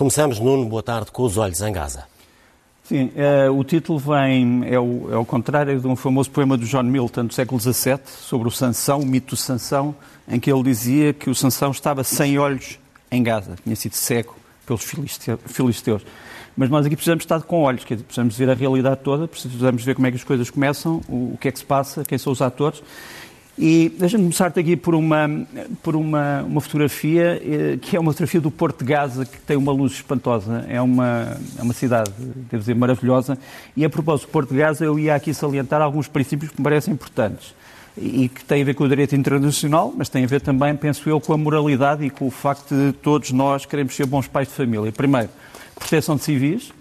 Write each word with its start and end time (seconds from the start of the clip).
Começamos, 0.00 0.40
Nuno, 0.40 0.64
boa 0.64 0.82
tarde, 0.82 1.10
com 1.12 1.24
os 1.24 1.36
olhos 1.36 1.60
em 1.60 1.70
Gaza. 1.70 2.04
Sim, 2.84 3.10
uh, 3.48 3.52
o 3.52 3.62
título 3.62 3.98
vem, 3.98 4.62
é 4.64 4.80
o, 4.80 5.20
é 5.20 5.24
contrário 5.26 5.78
de 5.78 5.86
um 5.86 5.94
famoso 5.94 6.30
poema 6.30 6.56
do 6.56 6.64
John 6.64 6.84
Milton 6.84 7.26
do 7.26 7.34
século 7.34 7.60
XVII, 7.60 8.00
sobre 8.06 8.48
o 8.48 8.50
Sansão, 8.50 9.00
o 9.00 9.04
mito 9.04 9.34
do 9.34 9.36
Sansão, 9.36 9.94
em 10.26 10.40
que 10.40 10.50
ele 10.50 10.62
dizia 10.62 11.12
que 11.12 11.28
o 11.28 11.34
Sansão 11.34 11.70
estava 11.70 12.02
sem 12.02 12.38
olhos 12.38 12.78
em 13.12 13.22
Gaza, 13.22 13.56
tinha 13.62 13.76
sido 13.76 13.92
cego 13.92 14.34
pelos 14.64 14.82
filisteus. 15.44 16.00
Mas 16.56 16.70
nós 16.70 16.86
aqui 16.86 16.96
precisamos 16.96 17.22
estar 17.22 17.42
com 17.42 17.60
olhos, 17.60 17.84
precisamos 17.84 18.34
ver 18.34 18.48
a 18.48 18.54
realidade 18.54 19.00
toda, 19.04 19.28
precisamos 19.28 19.84
ver 19.84 19.94
como 19.94 20.06
é 20.06 20.10
que 20.10 20.16
as 20.16 20.24
coisas 20.24 20.48
começam, 20.48 21.02
o, 21.10 21.34
o 21.34 21.38
que 21.38 21.48
é 21.48 21.52
que 21.52 21.58
se 21.58 21.64
passa, 21.66 22.04
quem 22.04 22.16
são 22.16 22.32
os 22.32 22.40
atores. 22.40 22.82
E 23.62 23.90
deixa-me 23.98 24.24
começar 24.24 24.46
aqui 24.46 24.74
por 24.74 24.94
uma, 24.94 25.28
por 25.82 25.94
uma, 25.94 26.42
uma 26.44 26.62
fotografia, 26.62 27.38
eh, 27.44 27.76
que 27.78 27.94
é 27.94 28.00
uma 28.00 28.10
fotografia 28.10 28.40
do 28.40 28.50
Porto 28.50 28.78
de 28.78 28.86
Gaza, 28.86 29.26
que 29.26 29.38
tem 29.42 29.54
uma 29.54 29.70
luz 29.70 29.92
espantosa. 29.92 30.64
É 30.66 30.80
uma, 30.80 31.36
é 31.58 31.62
uma 31.62 31.74
cidade, 31.74 32.10
devo 32.50 32.60
dizer, 32.60 32.74
maravilhosa. 32.74 33.36
E 33.76 33.84
a 33.84 33.90
propósito 33.90 34.28
do 34.28 34.32
Porto 34.32 34.54
de 34.54 34.60
Gaza, 34.60 34.82
eu 34.82 34.98
ia 34.98 35.14
aqui 35.14 35.34
salientar 35.34 35.82
alguns 35.82 36.08
princípios 36.08 36.50
que 36.50 36.58
me 36.58 36.64
parecem 36.64 36.94
importantes 36.94 37.54
e 37.98 38.30
que 38.30 38.42
têm 38.46 38.62
a 38.62 38.64
ver 38.64 38.72
com 38.72 38.84
o 38.84 38.88
direito 38.88 39.14
internacional, 39.14 39.92
mas 39.94 40.08
têm 40.08 40.24
a 40.24 40.26
ver 40.26 40.40
também, 40.40 40.74
penso 40.74 41.06
eu, 41.10 41.20
com 41.20 41.34
a 41.34 41.36
moralidade 41.36 42.02
e 42.02 42.08
com 42.08 42.28
o 42.28 42.30
facto 42.30 42.74
de 42.74 42.94
todos 42.94 43.30
nós 43.30 43.66
queremos 43.66 43.94
ser 43.94 44.06
bons 44.06 44.26
pais 44.26 44.48
de 44.48 44.54
família. 44.54 44.90
Primeiro, 44.90 45.28
proteção 45.74 46.16
de 46.16 46.22
civis. 46.22 46.72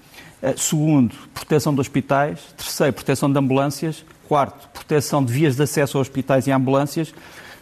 Eh, 0.41 0.55
segundo, 0.57 1.13
proteção 1.33 1.73
de 1.73 1.81
hospitais. 1.81 2.39
Terceiro, 2.57 2.93
proteção 2.93 3.31
de 3.31 3.37
ambulâncias. 3.37 4.05
Quarto, 4.27 4.69
proteção 4.69 5.23
de 5.23 5.33
vias 5.33 5.55
de 5.55 5.63
acesso 5.63 5.97
a 5.97 6.01
hospitais 6.01 6.47
e 6.47 6.51
ambulâncias. 6.51 7.13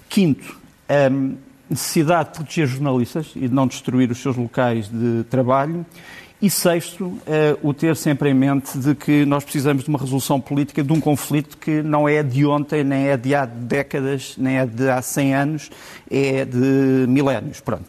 Quinto, 0.10 0.58
a 0.88 1.10
necessidade 1.70 2.30
de 2.30 2.36
proteger 2.36 2.68
jornalistas 2.68 3.32
e 3.36 3.48
de 3.48 3.54
não 3.54 3.68
destruir 3.68 4.12
os 4.12 4.20
seus 4.20 4.36
locais 4.36 4.90
de 4.90 5.24
trabalho. 5.30 5.86
E 6.40 6.52
sexto, 6.52 7.18
o 7.64 7.74
ter 7.74 7.96
sempre 7.96 8.30
em 8.30 8.34
mente 8.34 8.78
de 8.78 8.94
que 8.94 9.26
nós 9.26 9.44
precisamos 9.44 9.84
de 9.84 9.90
uma 9.90 9.98
resolução 9.98 10.40
política 10.40 10.84
de 10.84 10.94
um 10.94 11.02
conflito 11.02 11.58
que 11.58 11.82
não 11.82 12.08
é 12.08 12.22
de 12.22 12.46
ontem, 12.46 12.84
nem 12.84 13.08
é 13.08 13.18
de 13.18 13.34
há 13.34 13.44
décadas, 13.44 14.36
nem 14.38 14.60
é 14.60 14.66
de 14.66 14.88
há 14.88 15.02
100 15.02 15.34
anos, 15.34 15.72
é 16.12 16.46
de 16.46 17.06
milénios. 17.08 17.60
Pronto. 17.60 17.86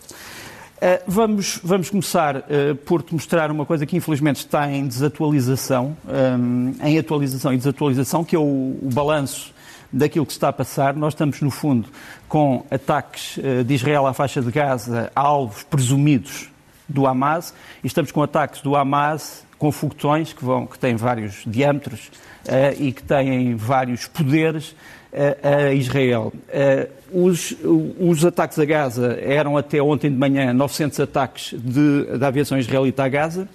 Uh, 0.78 1.02
vamos, 1.08 1.58
vamos 1.64 1.90
começar 1.90 2.36
uh, 2.36 2.76
por 2.86 3.02
te 3.02 3.12
mostrar 3.12 3.50
uma 3.50 3.66
coisa 3.66 3.84
que 3.84 3.96
infelizmente 3.96 4.36
está 4.36 4.70
em 4.70 4.86
desatualização, 4.86 5.96
um, 6.06 6.72
em 6.80 6.96
atualização 6.96 7.52
e 7.52 7.56
desatualização, 7.56 8.22
que 8.22 8.36
é 8.36 8.38
o, 8.38 8.78
o 8.80 8.88
balanço 8.92 9.52
daquilo 9.92 10.24
que 10.24 10.30
está 10.30 10.50
a 10.50 10.52
passar. 10.52 10.94
Nós 10.94 11.14
estamos, 11.14 11.40
no 11.40 11.50
fundo, 11.50 11.88
com 12.28 12.64
ataques 12.70 13.38
uh, 13.38 13.64
de 13.64 13.74
Israel 13.74 14.06
à 14.06 14.14
faixa 14.14 14.40
de 14.40 14.52
Gaza 14.52 15.10
a 15.16 15.20
alvos 15.20 15.64
presumidos 15.64 16.48
do 16.88 17.08
Hamas, 17.08 17.52
e 17.82 17.88
estamos 17.88 18.12
com 18.12 18.22
ataques 18.22 18.60
do 18.60 18.76
Hamas 18.76 19.44
com 19.58 19.72
foguetões 19.72 20.32
que, 20.32 20.44
vão, 20.44 20.64
que 20.64 20.78
têm 20.78 20.94
vários 20.94 21.42
diâmetros 21.44 22.12
e 22.78 22.92
que 22.92 23.02
têm 23.02 23.56
vários 23.56 24.06
poderes 24.06 24.74
a 25.42 25.72
Israel. 25.74 26.32
Os, 27.12 27.54
os, 27.98 28.24
ataques 28.24 28.58
a 28.58 28.64
Gaza 28.64 29.18
eram 29.22 29.56
até 29.56 29.82
ontem 29.82 30.10
de 30.10 30.16
manhã 30.16 30.52
900 30.52 31.00
ataques 31.00 31.54
de, 31.58 32.18
da 32.18 32.28
aviação 32.28 32.58
israelita 32.58 33.04
a 33.04 33.08
Gaza, 33.08 33.48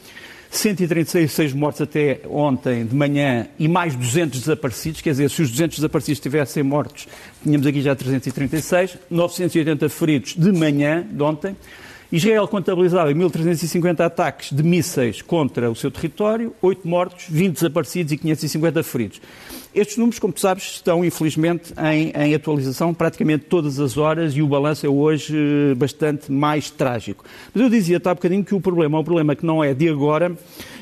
136 0.50 1.54
mortos 1.54 1.82
até 1.82 2.22
ontem 2.30 2.86
de 2.86 2.96
manhã 2.96 3.48
e 3.58 3.68
mais 3.68 3.96
200 3.96 4.40
desaparecidos, 4.40 5.02
quer 5.02 5.12
dizer, 5.12 5.30
se 5.30 5.42
os 5.42 5.50
200 5.50 5.78
desaparecidos 5.78 6.20
tivessem 6.20 6.64
mortos, 6.64 7.08
tínhamos 7.44 7.66
aqui 7.66 7.82
já 7.82 7.96
336, 7.96 8.98
980 9.10 9.90
feridos 9.90 10.36
de 10.36 10.52
manhã 10.52 11.06
de 11.10 11.22
ontem. 11.24 11.56
Israel 12.14 12.48
contabilizava 12.48 13.12
1.350 13.12 14.00
ataques 14.02 14.52
de 14.52 14.62
mísseis 14.62 15.20
contra 15.24 15.72
o 15.72 15.76
seu 15.76 15.90
território, 15.90 16.54
8 16.62 16.88
mortos, 16.88 17.26
20 17.28 17.56
desaparecidos 17.56 18.14
e 18.14 18.18
550 18.18 18.84
feridos. 18.84 19.22
Estes 19.74 19.98
números, 19.98 20.20
como 20.20 20.32
tu 20.32 20.40
sabes, 20.40 20.64
estão 20.76 21.04
infelizmente 21.04 21.74
em, 21.76 22.12
em, 22.16 22.36
atualização 22.36 22.94
praticamente 22.94 23.46
todas 23.46 23.80
as 23.80 23.98
horas 23.98 24.36
e 24.36 24.44
o 24.44 24.48
balanço 24.48 24.86
é 24.86 24.90
hoje 24.90 25.36
eh, 25.36 25.74
bastante 25.74 26.32
mais 26.32 26.70
trágico. 26.70 27.26
Mas 27.52 27.64
eu 27.64 27.68
dizia-te 27.68 28.08
há 28.08 28.14
bocadinho 28.14 28.46
que 28.46 28.54
o 28.54 28.62
problema 28.62 28.96
é 28.96 29.02
um 29.02 29.04
problema 29.04 29.36
que 29.36 29.44
não 29.44 29.64
é 29.64 29.74
de 29.74 29.90
agora 29.90 30.38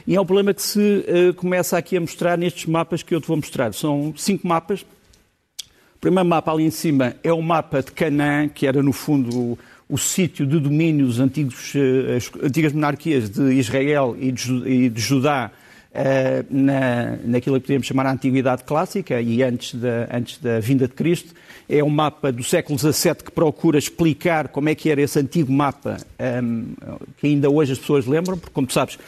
e 0.05 0.17
é 0.17 0.19
um 0.19 0.25
problema 0.25 0.53
que 0.53 0.61
se 0.61 0.79
uh, 1.07 1.33
começa 1.35 1.77
aqui 1.77 1.95
a 1.95 2.01
mostrar 2.01 2.37
nestes 2.37 2.65
mapas 2.65 3.03
que 3.03 3.15
eu 3.15 3.21
te 3.21 3.27
vou 3.29 3.37
mostrar. 3.37 3.73
São 3.73 4.13
cinco 4.17 4.45
mapas. 4.45 4.81
O 4.81 6.01
primeiro 6.01 6.27
mapa 6.27 6.51
ali 6.51 6.65
em 6.65 6.71
cima 6.71 7.15
é 7.23 7.31
o 7.31 7.41
mapa 7.41 7.81
de 7.81 7.93
Canaã, 7.93 8.49
que 8.49 8.67
era 8.67 8.83
no 8.83 8.91
fundo 8.91 9.57
o, 9.91 9.97
sítio 9.97 10.45
de 10.45 10.59
domínio 10.59 11.05
dos 11.05 11.19
antigos, 11.19 11.73
uh, 11.75 12.15
as 12.15 12.31
antigas 12.43 12.73
monarquias 12.73 13.29
de 13.29 13.53
Israel 13.53 14.15
e 14.19 14.31
de, 14.31 15.01
Judá 15.01 15.51
uh, 15.91 16.45
na, 16.49 17.17
naquilo 17.25 17.59
que 17.59 17.67
podemos 17.67 17.85
chamar 17.85 18.05
a 18.05 18.11
Antiguidade 18.11 18.63
Clássica 18.63 19.21
e 19.21 19.43
antes 19.43 19.75
da, 19.75 20.07
antes 20.11 20.37
da 20.39 20.59
vinda 20.59 20.87
de 20.87 20.93
Cristo. 20.93 21.33
É 21.69 21.83
um 21.83 21.89
mapa 21.89 22.31
do 22.31 22.43
século 22.43 22.77
XVII 22.77 23.15
que 23.15 23.31
procura 23.31 23.77
explicar 23.77 24.49
como 24.49 24.67
é 24.67 24.75
que 24.75 24.89
era 24.89 25.01
esse 25.01 25.17
antigo 25.17 25.53
mapa, 25.53 25.97
ehm, 26.19 26.73
que 27.17 27.27
ainda 27.27 27.49
hoje 27.49 27.71
as 27.71 27.79
pessoas 27.79 28.05
lembram, 28.05 28.37
porque, 28.37 28.53
como 28.53 28.67
tu 28.67 28.73
sabes, 28.73 28.99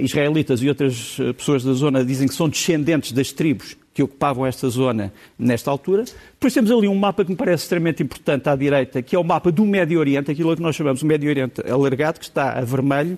israelitas 0.00 0.60
e 0.60 0.68
outras 0.68 1.16
eh, 1.18 1.32
pessoas 1.32 1.64
da 1.64 1.72
zona 1.72 2.04
dizem 2.04 2.28
que 2.28 2.34
são 2.34 2.46
descendentes 2.46 3.10
das 3.12 3.32
tribos 3.32 3.74
que 3.94 4.02
ocupavam 4.02 4.44
esta 4.44 4.68
zona 4.68 5.12
nesta 5.38 5.70
altura. 5.70 6.04
Depois 6.32 6.52
temos 6.52 6.70
ali 6.70 6.88
um 6.88 6.96
mapa 6.96 7.24
que 7.24 7.30
me 7.30 7.36
parece 7.36 7.62
extremamente 7.62 8.02
importante 8.02 8.48
à 8.48 8.56
direita, 8.56 9.00
que 9.00 9.14
é 9.14 9.18
o 9.18 9.22
mapa 9.22 9.52
do 9.52 9.64
Médio 9.64 10.00
Oriente, 10.00 10.32
aquilo 10.32 10.54
que 10.56 10.60
nós 10.60 10.74
chamamos 10.74 11.00
de 11.00 11.06
Médio 11.06 11.30
Oriente 11.30 11.62
alargado, 11.70 12.18
que 12.18 12.26
está 12.26 12.58
a 12.58 12.60
vermelho, 12.62 13.16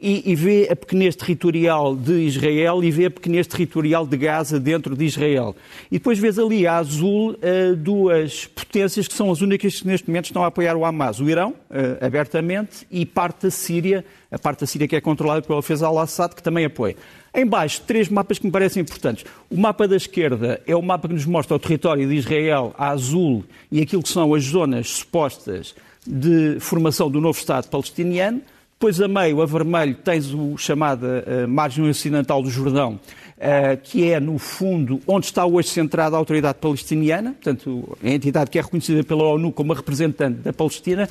e, 0.00 0.30
e, 0.32 0.34
vê 0.34 0.66
a 0.70 0.74
pequenez 0.74 1.14
territorial 1.14 1.94
de 1.94 2.20
Israel 2.22 2.82
e 2.82 2.90
vê 2.90 3.04
a 3.04 3.10
pequenez 3.10 3.46
territorial 3.46 4.06
de 4.06 4.16
Gaza 4.16 4.58
dentro 4.58 4.96
de 4.96 5.04
Israel. 5.04 5.54
E 5.90 5.98
depois 5.98 6.18
vês 6.18 6.38
ali 6.38 6.66
a 6.66 6.78
azul 6.78 7.32
uh, 7.32 7.76
duas 7.76 8.46
potências 8.46 9.06
que 9.06 9.12
são 9.12 9.30
as 9.30 9.42
únicas 9.42 9.80
que 9.80 9.86
neste 9.86 10.08
momento 10.08 10.24
estão 10.26 10.42
a 10.42 10.46
apoiar 10.46 10.74
o 10.74 10.86
Hamas. 10.86 11.20
O 11.20 11.28
Irão, 11.28 11.50
uh, 11.50 12.02
abertamente, 12.02 12.86
e 12.90 13.04
parte 13.04 13.42
da 13.42 13.50
Síria, 13.50 14.02
a 14.32 14.38
parte 14.38 14.60
da 14.60 14.66
Síria 14.66 14.88
que 14.88 14.96
é 14.96 15.02
controlada 15.02 15.42
pelo 15.42 15.58
Hafez 15.58 15.82
al-Assad, 15.82 16.34
que 16.34 16.42
também 16.42 16.64
apoia. 16.64 16.96
Em 17.32 17.46
baixo, 17.46 17.82
três 17.86 18.08
mapas 18.08 18.38
que 18.38 18.46
me 18.46 18.52
parecem 18.52 18.82
importantes. 18.82 19.24
O 19.48 19.56
mapa 19.56 19.86
da 19.86 19.96
esquerda 19.96 20.60
é 20.66 20.74
o 20.74 20.82
mapa 20.82 21.06
que 21.06 21.14
nos 21.14 21.26
mostra 21.26 21.56
o 21.56 21.60
território 21.60 22.08
de 22.08 22.14
Israel 22.14 22.74
a 22.76 22.88
azul 22.88 23.44
e 23.70 23.80
aquilo 23.80 24.02
que 24.02 24.08
são 24.08 24.34
as 24.34 24.44
zonas 24.44 24.88
supostas 24.88 25.74
de 26.06 26.58
formação 26.58 27.10
do 27.10 27.20
novo 27.20 27.38
Estado 27.38 27.68
palestiniano. 27.68 28.40
Depois, 28.72 29.00
a 29.00 29.06
meio, 29.06 29.42
a 29.42 29.46
vermelho, 29.46 29.94
tens 29.94 30.32
o 30.32 30.56
chamada 30.56 31.24
uh, 31.26 31.46
margem 31.46 31.86
ocidental 31.86 32.42
do 32.42 32.50
Jordão, 32.50 32.98
uh, 33.36 33.76
que 33.82 34.10
é, 34.10 34.18
no 34.18 34.38
fundo, 34.38 35.00
onde 35.06 35.26
está 35.26 35.44
hoje 35.44 35.68
centrada 35.68 36.16
a 36.16 36.18
autoridade 36.18 36.58
palestiniana, 36.58 37.32
portanto, 37.32 37.96
a 38.02 38.08
entidade 38.08 38.50
que 38.50 38.58
é 38.58 38.62
reconhecida 38.62 39.04
pela 39.04 39.22
ONU 39.24 39.52
como 39.52 39.74
a 39.74 39.76
representante 39.76 40.38
da 40.38 40.52
Palestina, 40.52 41.08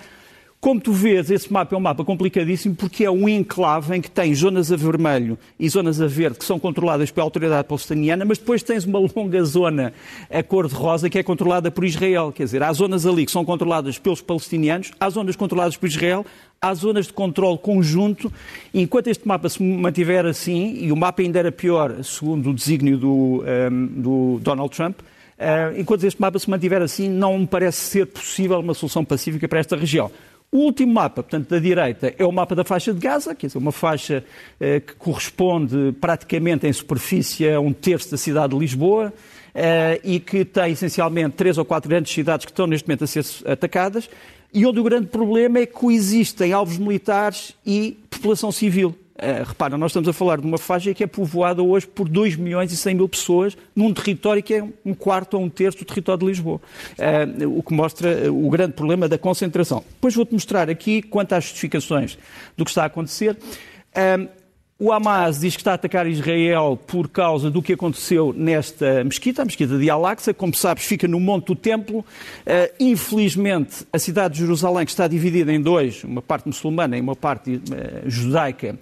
como 0.61 0.81
tu 0.81 0.91
vês, 0.91 1.31
esse 1.31 1.51
mapa 1.51 1.73
é 1.73 1.77
um 1.77 1.81
mapa 1.81 2.03
complicadíssimo 2.03 2.75
porque 2.75 3.05
é 3.05 3.11
um 3.11 3.29
enclave 3.29 3.95
em 3.95 4.01
que 4.01 4.11
tem 4.11 4.35
zonas 4.35 4.73
a 4.73 4.75
vermelho 4.75 5.39
e 5.57 5.69
zonas 5.69 6.01
a 6.01 6.07
verde 6.07 6.37
que 6.37 6.43
são 6.43 6.59
controladas 6.59 7.09
pela 7.09 7.23
autoridade 7.23 7.65
palestiniana, 7.65 8.25
mas 8.25 8.37
depois 8.37 8.61
tens 8.61 8.83
uma 8.83 8.99
longa 8.99 9.41
zona 9.45 9.93
a 10.29 10.43
cor 10.43 10.67
de 10.67 10.75
rosa 10.75 11.09
que 11.09 11.17
é 11.17 11.23
controlada 11.23 11.71
por 11.71 11.85
Israel. 11.85 12.33
Quer 12.33 12.43
dizer, 12.43 12.61
há 12.61 12.73
zonas 12.73 13.05
ali 13.05 13.25
que 13.25 13.31
são 13.31 13.45
controladas 13.45 13.97
pelos 13.97 14.19
palestinianos, 14.19 14.91
há 14.99 15.09
zonas 15.09 15.37
controladas 15.37 15.77
por 15.77 15.87
Israel, 15.87 16.25
há 16.61 16.73
zonas 16.73 17.07
de 17.07 17.13
controle 17.13 17.57
conjunto. 17.57 18.29
E 18.73 18.81
enquanto 18.81 19.07
este 19.07 19.25
mapa 19.25 19.47
se 19.47 19.63
mantiver 19.63 20.25
assim, 20.25 20.77
e 20.81 20.91
o 20.91 20.95
mapa 20.97 21.21
ainda 21.21 21.39
era 21.39 21.53
pior, 21.53 22.03
segundo 22.03 22.49
o 22.49 22.53
desígnio 22.53 22.97
do, 22.97 23.09
um, 23.09 23.43
ehm, 23.47 23.85
do 24.01 24.39
Donald 24.41 24.75
Trump, 24.75 24.99
uh, 24.99 25.79
enquanto 25.79 26.03
este 26.03 26.19
mapa 26.19 26.37
se 26.37 26.49
mantiver 26.49 26.81
assim, 26.81 27.07
não 27.07 27.39
me 27.39 27.47
parece 27.47 27.77
ser 27.77 28.07
possível 28.07 28.59
uma 28.59 28.73
solução 28.73 29.05
pacífica 29.05 29.47
para 29.47 29.59
esta 29.59 29.77
região. 29.77 30.11
O 30.51 30.59
último 30.59 30.93
mapa, 30.93 31.21
portanto, 31.21 31.47
da 31.47 31.59
direita, 31.59 32.13
é 32.17 32.25
o 32.25 32.31
mapa 32.31 32.55
da 32.55 32.63
faixa 32.63 32.91
de 32.91 32.99
Gaza, 32.99 33.35
quer 33.35 33.47
dizer, 33.47 33.59
uma 33.59 33.71
faixa 33.71 34.23
eh, 34.59 34.79
que 34.79 34.95
corresponde 34.95 35.93
praticamente 36.01 36.65
em 36.65 36.73
superfície 36.73 37.47
a 37.51 37.59
um 37.59 37.71
terço 37.71 38.09
da 38.09 38.17
cidade 38.17 38.53
de 38.53 38.59
Lisboa 38.59 39.13
eh, 39.53 40.01
e 40.03 40.19
que 40.19 40.43
tem 40.43 40.71
essencialmente 40.71 41.35
três 41.35 41.59
ou 41.59 41.65
quatro 41.65 41.87
grandes 41.87 42.11
cidades 42.11 42.47
que 42.47 42.51
estão 42.51 42.65
neste 42.65 42.87
momento 42.87 43.03
a 43.03 43.07
ser 43.07 43.23
atacadas 43.45 44.09
e 44.51 44.65
onde 44.65 44.79
o 44.79 44.83
grande 44.83 45.05
problema 45.05 45.59
é 45.59 45.67
que 45.67 45.73
coexistem 45.73 46.51
alvos 46.51 46.79
militares 46.79 47.53
e 47.63 47.99
população 48.09 48.51
civil. 48.51 48.95
Uh, 49.19 49.43
repara, 49.45 49.77
nós 49.77 49.91
estamos 49.91 50.07
a 50.07 50.13
falar 50.13 50.39
de 50.39 50.47
uma 50.47 50.57
faixa 50.57 50.93
que 50.93 51.03
é 51.03 51.07
povoada 51.07 51.61
hoje 51.61 51.85
por 51.85 52.07
2 52.07 52.37
milhões 52.37 52.71
e 52.71 52.77
100 52.77 52.95
mil 52.95 53.09
pessoas 53.09 53.57
num 53.75 53.93
território 53.93 54.41
que 54.41 54.53
é 54.53 54.63
um 54.85 54.93
quarto 54.93 55.35
ou 55.35 55.43
um 55.43 55.49
terço 55.49 55.79
do 55.79 55.85
território 55.85 56.19
de 56.21 56.25
Lisboa. 56.25 56.61
Uh, 56.97 57.57
o 57.57 57.61
que 57.61 57.73
mostra 57.73 58.31
o 58.31 58.49
grande 58.49 58.73
problema 58.73 59.09
da 59.09 59.17
concentração. 59.17 59.83
Depois 59.95 60.15
vou-te 60.15 60.33
mostrar 60.33 60.69
aqui, 60.69 61.01
quanto 61.01 61.33
às 61.33 61.43
justificações 61.43 62.17
do 62.55 62.63
que 62.63 62.71
está 62.71 62.83
a 62.83 62.85
acontecer, 62.85 63.35
uh, 63.35 64.38
O 64.81 64.93
Hamas 64.93 65.41
diz 65.41 65.57
que 65.57 65.59
está 65.59 65.71
a 65.71 65.73
atacar 65.73 66.07
Israel 66.07 66.79
por 66.87 67.09
causa 67.09 67.51
do 67.51 67.61
que 67.61 67.73
aconteceu 67.73 68.33
nesta 68.33 69.03
mesquita, 69.03 69.41
a 69.41 69.45
mesquita 69.45 69.77
de 69.77 69.89
Al-Aqsa. 69.89 70.33
Como 70.33 70.55
sabes, 70.55 70.85
fica 70.85 71.05
no 71.05 71.19
Monte 71.19 71.47
do 71.47 71.55
Templo. 71.55 71.99
Uh, 71.99 72.05
infelizmente, 72.79 73.85
a 73.91 73.99
cidade 73.99 74.35
de 74.35 74.39
Jerusalém, 74.39 74.85
que 74.85 74.91
está 74.91 75.05
dividida 75.05 75.51
em 75.51 75.59
dois, 75.59 76.05
uma 76.05 76.21
parte 76.21 76.47
muçulmana 76.47 76.97
e 76.97 77.01
uma 77.01 77.13
parte 77.13 77.55
uh, 77.55 77.61
judaica, 78.09 78.79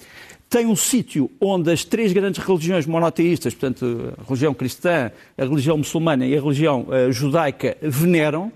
tem 0.47 0.67
um 0.67 0.75
sítio 0.75 1.31
onde 1.41 1.71
as 1.71 1.83
três 1.83 2.13
grandes 2.13 2.45
religiões 2.45 2.85
monoteístas, 2.85 3.55
portanto, 3.55 4.13
a 4.19 4.23
religião 4.23 4.53
cristã, 4.53 5.11
a 5.35 5.43
religião 5.43 5.79
muçulmana 5.79 6.27
e 6.27 6.37
a 6.37 6.39
religião 6.39 6.85
uh, 6.89 7.11
judaica, 7.11 7.75
veneram. 7.81 8.51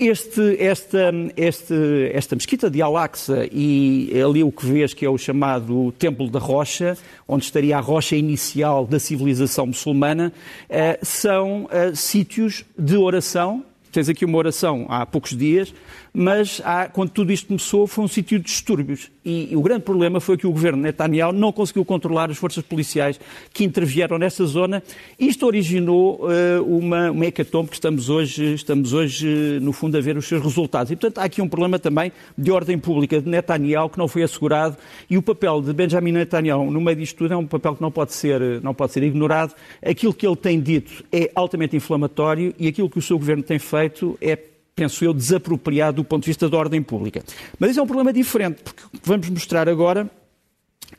Este, 0.00 0.56
esta, 0.62 1.12
este, 1.36 2.12
esta 2.14 2.36
mesquita 2.36 2.70
de 2.70 2.80
Al-Aqsa 2.80 3.48
e 3.50 4.12
ali 4.24 4.44
o 4.44 4.52
que 4.52 4.64
vês 4.64 4.94
que 4.94 5.04
é 5.04 5.10
o 5.10 5.18
chamado 5.18 5.90
Templo 5.98 6.30
da 6.30 6.38
Rocha, 6.38 6.96
onde 7.26 7.44
estaria 7.44 7.76
a 7.76 7.80
rocha 7.80 8.14
inicial 8.14 8.86
da 8.86 9.00
civilização 9.00 9.66
muçulmana, 9.66 10.32
eh, 10.68 11.00
são 11.02 11.68
eh, 11.72 11.90
sítios 11.96 12.64
de 12.78 12.96
oração. 12.96 13.64
Tens 13.90 14.08
aqui 14.08 14.24
uma 14.24 14.38
oração 14.38 14.86
há 14.88 15.04
poucos 15.04 15.36
dias, 15.36 15.74
mas 16.12 16.60
há, 16.64 16.88
quando 16.88 17.10
tudo 17.10 17.32
isto 17.32 17.48
começou 17.48 17.86
foi 17.86 18.04
um 18.04 18.08
sítio 18.08 18.38
de 18.38 18.46
distúrbios. 18.46 19.10
E, 19.24 19.52
e, 19.52 19.56
o 19.56 19.62
grande 19.62 19.82
problema 19.82 20.20
foi 20.20 20.36
que 20.36 20.46
o 20.46 20.50
governo 20.50 20.82
Netanyahu 20.82 21.32
não 21.32 21.52
conseguiu 21.52 21.84
controlar 21.84 22.30
as 22.30 22.38
forças 22.38 22.64
policiais 22.64 23.20
que 23.52 23.64
intervieram 23.64 24.18
nessa 24.18 24.46
zona. 24.46 24.82
Isto 25.18 25.46
originou 25.46 26.20
uh, 26.22 26.62
uma, 26.64 27.10
uma 27.10 27.26
hecatombe 27.26 27.68
que 27.68 27.76
estamos 27.76 28.08
hoje, 28.08 28.54
estamos 28.54 28.92
hoje, 28.92 29.58
no 29.60 29.72
fundo, 29.72 29.96
a 29.96 30.00
ver 30.00 30.16
os 30.16 30.26
seus 30.26 30.42
resultados. 30.42 30.90
E, 30.90 30.96
portanto, 30.96 31.18
há 31.18 31.24
aqui 31.24 31.42
um 31.42 31.48
problema 31.48 31.78
também 31.78 32.10
de 32.36 32.50
ordem 32.50 32.78
pública 32.78 33.20
de 33.20 33.28
Netanyahu 33.28 33.90
que 33.90 33.98
não 33.98 34.08
foi 34.08 34.22
assegurado 34.22 34.76
e 35.10 35.18
o 35.18 35.22
papel 35.22 35.60
de 35.60 35.72
Benjamin 35.72 36.12
Netanyahu 36.12 36.70
no 36.70 36.80
meio 36.80 36.96
disto 36.96 37.16
tudo 37.18 37.34
é 37.34 37.36
um 37.36 37.46
papel 37.46 37.74
que 37.76 37.82
não 37.82 37.90
pode 37.90 38.12
ser, 38.12 38.62
não 38.62 38.74
pode 38.74 38.92
ser 38.92 39.02
ignorado. 39.02 39.54
Aquilo 39.84 40.14
que 40.14 40.26
ele 40.26 40.36
tem 40.36 40.60
dito 40.60 41.04
é 41.12 41.30
altamente 41.34 41.76
inflamatório 41.76 42.54
e 42.58 42.68
aquilo 42.68 42.88
que 42.88 42.98
o 42.98 43.02
seu 43.02 43.18
governo 43.18 43.42
tem 43.42 43.58
feito 43.58 44.16
é 44.20 44.38
penso 44.78 45.04
eu, 45.04 45.12
desapropriado 45.12 45.96
do 45.96 46.04
ponto 46.04 46.22
de 46.22 46.30
vista 46.30 46.48
da 46.48 46.56
ordem 46.56 46.80
pública. 46.80 47.20
Mas 47.58 47.70
isso 47.70 47.80
é 47.80 47.82
um 47.82 47.86
problema 47.86 48.12
diferente, 48.12 48.60
porque 48.62 48.82
o 48.84 49.00
que 49.00 49.08
vamos 49.08 49.28
mostrar 49.28 49.68
agora 49.68 50.08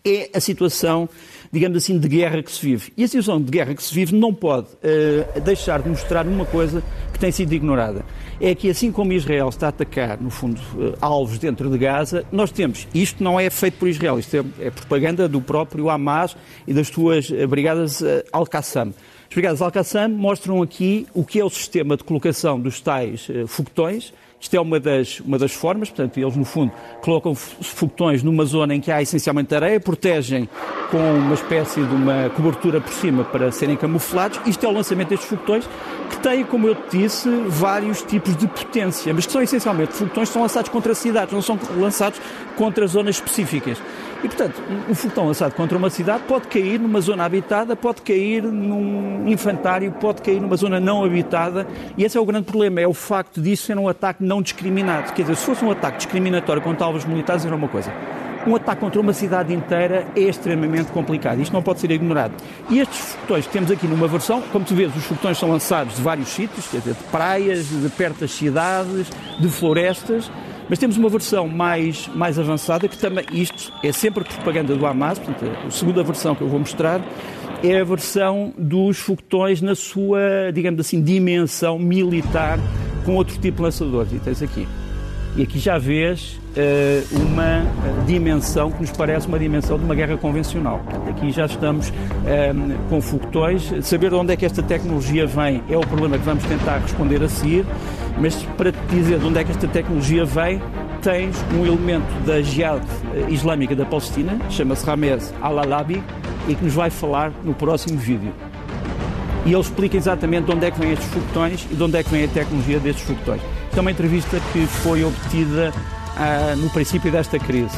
é 0.04 0.30
a 0.34 0.40
situação, 0.42 1.08
digamos 1.52 1.78
assim, 1.78 1.98
de 1.98 2.08
guerra 2.10 2.44
que 2.44 2.52
se 2.52 2.62
vive. 2.62 2.92
E 2.98 3.06
a 3.06 3.08
situação 3.08 3.42
de 3.42 3.50
guerra 3.50 3.74
que 3.74 3.82
se 3.82 3.94
vive 3.94 4.14
não 4.14 4.34
pode 4.34 4.68
uh, 4.68 5.42
deixar 5.42 5.82
de 5.82 5.90
mostrar 5.90 6.28
uma 6.28 6.46
coisa 6.46 6.84
que 7.14 7.20
tem 7.20 7.32
sido 7.32 7.54
ignorada. 7.54 8.04
É 8.42 8.54
que 8.54 8.70
assim 8.70 8.92
como 8.92 9.14
Israel 9.14 9.48
está 9.48 9.68
a 9.68 9.70
atacar, 9.70 10.20
no 10.22 10.30
fundo, 10.30 10.60
uh, 10.76 10.98
alvos 11.00 11.40
dentro 11.40 11.70
de 11.70 11.78
Gaza, 11.78 12.26
nós 12.34 12.52
temos, 12.52 12.86
isto 12.94 13.24
não 13.24 13.40
é 13.40 13.50
feito 13.50 13.78
por 13.78 13.88
Israel, 13.88 14.20
isto 14.20 14.36
é, 14.36 14.68
é 14.68 14.70
propaganda 14.70 15.28
do 15.28 15.40
próprio 15.40 15.90
Hamas 15.90 16.36
e 16.68 16.74
das 16.74 16.90
suas 16.90 17.30
uh, 17.30 17.48
brigadas 17.48 18.04
Al-Qassam. 18.34 18.94
As 19.30 19.36
brigadas 19.36 19.62
Al-Qassam 19.62 20.10
mostram 20.10 20.60
aqui 20.60 21.06
o 21.14 21.24
que 21.24 21.40
é 21.40 21.46
o 21.46 21.50
sistema 21.52 21.96
de 21.96 22.04
colocação 22.04 22.60
dos 22.60 22.82
tais 22.82 23.30
uh, 23.30 23.46
foguetões. 23.46 24.12
Isto 24.42 24.56
é 24.56 24.60
uma 24.60 24.80
das, 24.80 25.20
uma 25.20 25.38
das 25.38 25.52
formas, 25.52 25.90
portanto, 25.90 26.18
eles 26.18 26.36
no 26.36 26.46
fundo 26.46 26.72
colocam 27.02 27.36
foguetões 27.36 28.24
numa 28.24 28.44
zona 28.46 28.74
em 28.74 28.82
que 28.82 28.92
há 28.92 29.04
essencialmente 29.04 29.54
areia, 29.54 29.80
protegem 29.80 30.50
com 30.90 30.98
uma 30.98 31.36
espécie 31.36 31.80
de 31.80 31.94
uma 31.94 32.32
cobertura 32.32 32.82
por 32.82 32.92
cima 32.92 33.24
para 33.24 33.52
serem 33.52 33.76
camuflados. 33.76 34.40
Isto 34.48 34.66
é 34.66 34.70
o 34.70 34.72
lançamento 34.72 35.10
destes 35.10 35.30
foguetões, 35.30 35.70
que 36.10 36.18
têm, 36.22 36.44
como 36.44 36.68
eu 36.68 36.74
te 36.74 36.98
disse, 36.98 37.30
vários 37.48 38.02
tipos 38.02 38.36
de 38.36 38.48
potência, 38.48 39.14
mas 39.14 39.28
que 39.28 39.32
são 39.32 39.44
essencialmente 39.44 39.94
foguetões 39.94 40.30
que 40.30 40.34
são 40.34 40.42
lançados 40.42 40.72
contra 40.72 40.96
cidades, 40.96 41.32
não 41.32 41.42
são 41.42 41.60
lançados 41.78 42.20
contra 42.56 42.88
zonas 42.88 43.18
específicas. 43.18 43.78
E, 44.24 44.28
portanto, 44.28 44.62
um 44.90 44.94
foguetão 44.94 45.28
lançado 45.28 45.54
contra 45.54 45.78
uma 45.78 45.90
cidade 45.90 46.24
pode 46.28 46.48
cair 46.48 46.80
numa 46.80 47.00
zona 47.00 47.24
habitada, 47.24 47.76
pode 47.76 48.02
cair 48.02 48.44
num 48.44 49.28
infantário, 49.28 49.92
pode 49.94 50.22
cair 50.22 50.42
numa 50.42 50.58
zona 50.58 50.80
não 50.80 51.06
habitada, 51.06 51.66
e 51.98 52.04
esse 52.04 52.18
é 52.18 52.22
o 52.22 52.26
grande 52.26 52.46
problema, 52.46 52.82
é 52.82 52.88
o 52.88 52.94
facto 52.94 53.42
disso 53.42 53.68
ser 53.68 53.78
um 53.78 53.88
ataque 53.88 54.24
não 54.24 54.42
discriminado. 54.42 55.14
Quer 55.14 55.22
dizer, 55.22 55.36
se 55.36 55.46
fosse 55.46 55.64
um 55.64 55.72
ataque 55.72 55.98
discriminatório 55.98 56.62
contra 56.62 56.86
alvos 56.86 57.06
militares, 57.06 57.46
era 57.46 57.56
uma 57.56 57.70
coisa. 57.70 57.94
Um 58.48 58.56
ataque 58.56 58.82
contra 58.82 59.00
uma 59.02 59.14
cidade 59.14 59.54
inteira 59.54 60.08
é 60.16 60.22
extremamente 60.22 60.92
complicado. 60.92 61.42
Isto 61.42 61.52
não 61.54 61.62
pode 61.62 61.80
ser 61.82 61.92
ignorado. 61.92 62.34
E 62.70 62.80
estes 62.80 62.98
foguetões 62.98 63.46
que 63.46 63.52
temos 63.52 63.72
aqui 63.72 63.86
numa 63.86 64.08
versão, 64.08 64.42
como 64.42 64.64
tu 64.64 64.74
vês, 64.74 64.96
os 64.96 65.04
foguetões 65.04 65.38
são 65.38 65.50
lançados 65.50 65.96
de 65.98 66.02
vários 66.02 66.30
sítios, 66.30 66.68
quer 66.68 66.78
dizer, 66.78 66.94
de 66.94 67.04
praias, 67.06 67.68
de 67.68 67.90
perto 67.90 68.22
das 68.22 68.32
cidades, 68.32 69.08
de 69.40 69.48
florestas, 69.50 70.32
mas 70.70 70.78
temos 70.78 70.98
uma 70.98 71.10
versão 71.10 71.48
mais, 71.48 72.08
mais 72.10 72.38
avançada 72.38 72.88
que 72.88 72.98
também, 72.98 73.26
isto 73.34 73.74
é 73.84 73.92
sempre 73.92 74.24
propaganda 74.24 74.76
do 74.76 74.86
Hamas, 74.86 75.18
portanto, 75.18 75.52
a 75.68 75.72
segunda 75.72 76.04
versão 76.04 76.36
que 76.36 76.42
eu 76.42 76.48
vou 76.48 76.60
mostrar 76.60 77.02
é 77.64 77.82
a 77.82 77.84
versão 77.84 78.54
dos 78.58 79.00
foguetões 79.00 79.62
na 79.62 79.76
sua, 79.76 80.52
digamos 80.54 80.80
assim, 80.80 81.02
dimensão 81.02 81.78
militar 81.78 82.58
com 83.06 83.16
outro 83.16 83.38
tipo 83.40 83.58
de 83.58 83.64
lançadores. 83.64 84.14
E 84.14 84.20
tens 84.20 84.42
aqui. 84.42 84.68
E 85.36 85.44
aqui 85.44 85.60
já 85.60 85.78
vês 85.78 86.40
uh, 86.58 87.18
uma 87.18 87.64
dimensão 88.06 88.72
que 88.72 88.82
nos 88.82 88.92
parece 88.92 89.28
uma 89.28 89.40
dimensão 89.40 89.78
de 89.78 89.86
uma 89.86 89.96
guerra 89.96 90.18
convencional. 90.18 90.82
Aqui 91.10 91.32
já 91.32 91.46
estamos 91.46 91.90
uh, 91.90 91.94
com 92.90 93.00
foguetões. 93.02 93.72
Saber 93.84 94.10
de 94.10 94.16
onde 94.16 94.34
é 94.34 94.36
que 94.36 94.46
esta 94.46 94.62
tecnologia 94.64 95.26
vem 95.28 95.64
é 95.70 95.78
o 95.78 95.82
problema 95.82 96.18
que 96.18 96.26
vamos 96.26 96.44
tentar 96.44 96.80
responder 96.80 97.24
a 97.24 97.30
seguir. 97.30 97.66
Mas 98.20 98.36
para 98.58 98.72
te 98.72 98.80
dizer 98.90 99.20
de 99.20 99.26
onde 99.26 99.40
é 99.40 99.44
que 99.44 99.52
esta 99.52 99.68
tecnologia 99.68 100.26
vem, 100.26 100.62
tens 101.02 101.38
um 101.54 101.66
elemento 101.66 102.26
da 102.26 102.42
Jihad 102.42 102.84
eh, 103.14 103.32
Islâmica 103.32 103.74
da 103.74 103.86
Palestina, 103.86 104.38
chama-se 104.50 104.86
Ramez 104.86 105.34
Al-Alabi, 105.42 106.04
e 106.48 106.56
que 106.56 106.66
nos 106.66 106.74
vai 106.74 106.90
falar 106.90 107.32
no 107.46 107.54
próximo 107.54 107.98
vídeo. 107.98 108.34
E 109.46 109.54
ele 109.54 109.62
explica 109.62 109.96
exatamente 109.96 110.46
de 110.46 110.52
onde 110.52 110.66
é 110.66 110.72
que 110.72 110.80
vêm 110.80 110.92
estes 110.92 111.08
foguetões 111.08 111.66
e 111.72 111.76
de 111.76 111.82
onde 111.82 111.98
é 111.98 112.04
que 112.04 112.10
vem 112.10 112.26
a 112.26 112.28
tecnologia 112.28 112.80
destes 112.80 113.06
foguetões. 113.06 113.42
Isto 113.70 113.78
é 113.78 113.82
uma 113.82 113.92
entrevista 113.92 114.40
que 114.52 114.66
foi 114.66 115.04
obtida 115.04 115.72
ah, 116.18 116.56
no 116.58 116.72
princípio 116.72 117.12
desta 117.12 117.38
crise. 117.38 117.78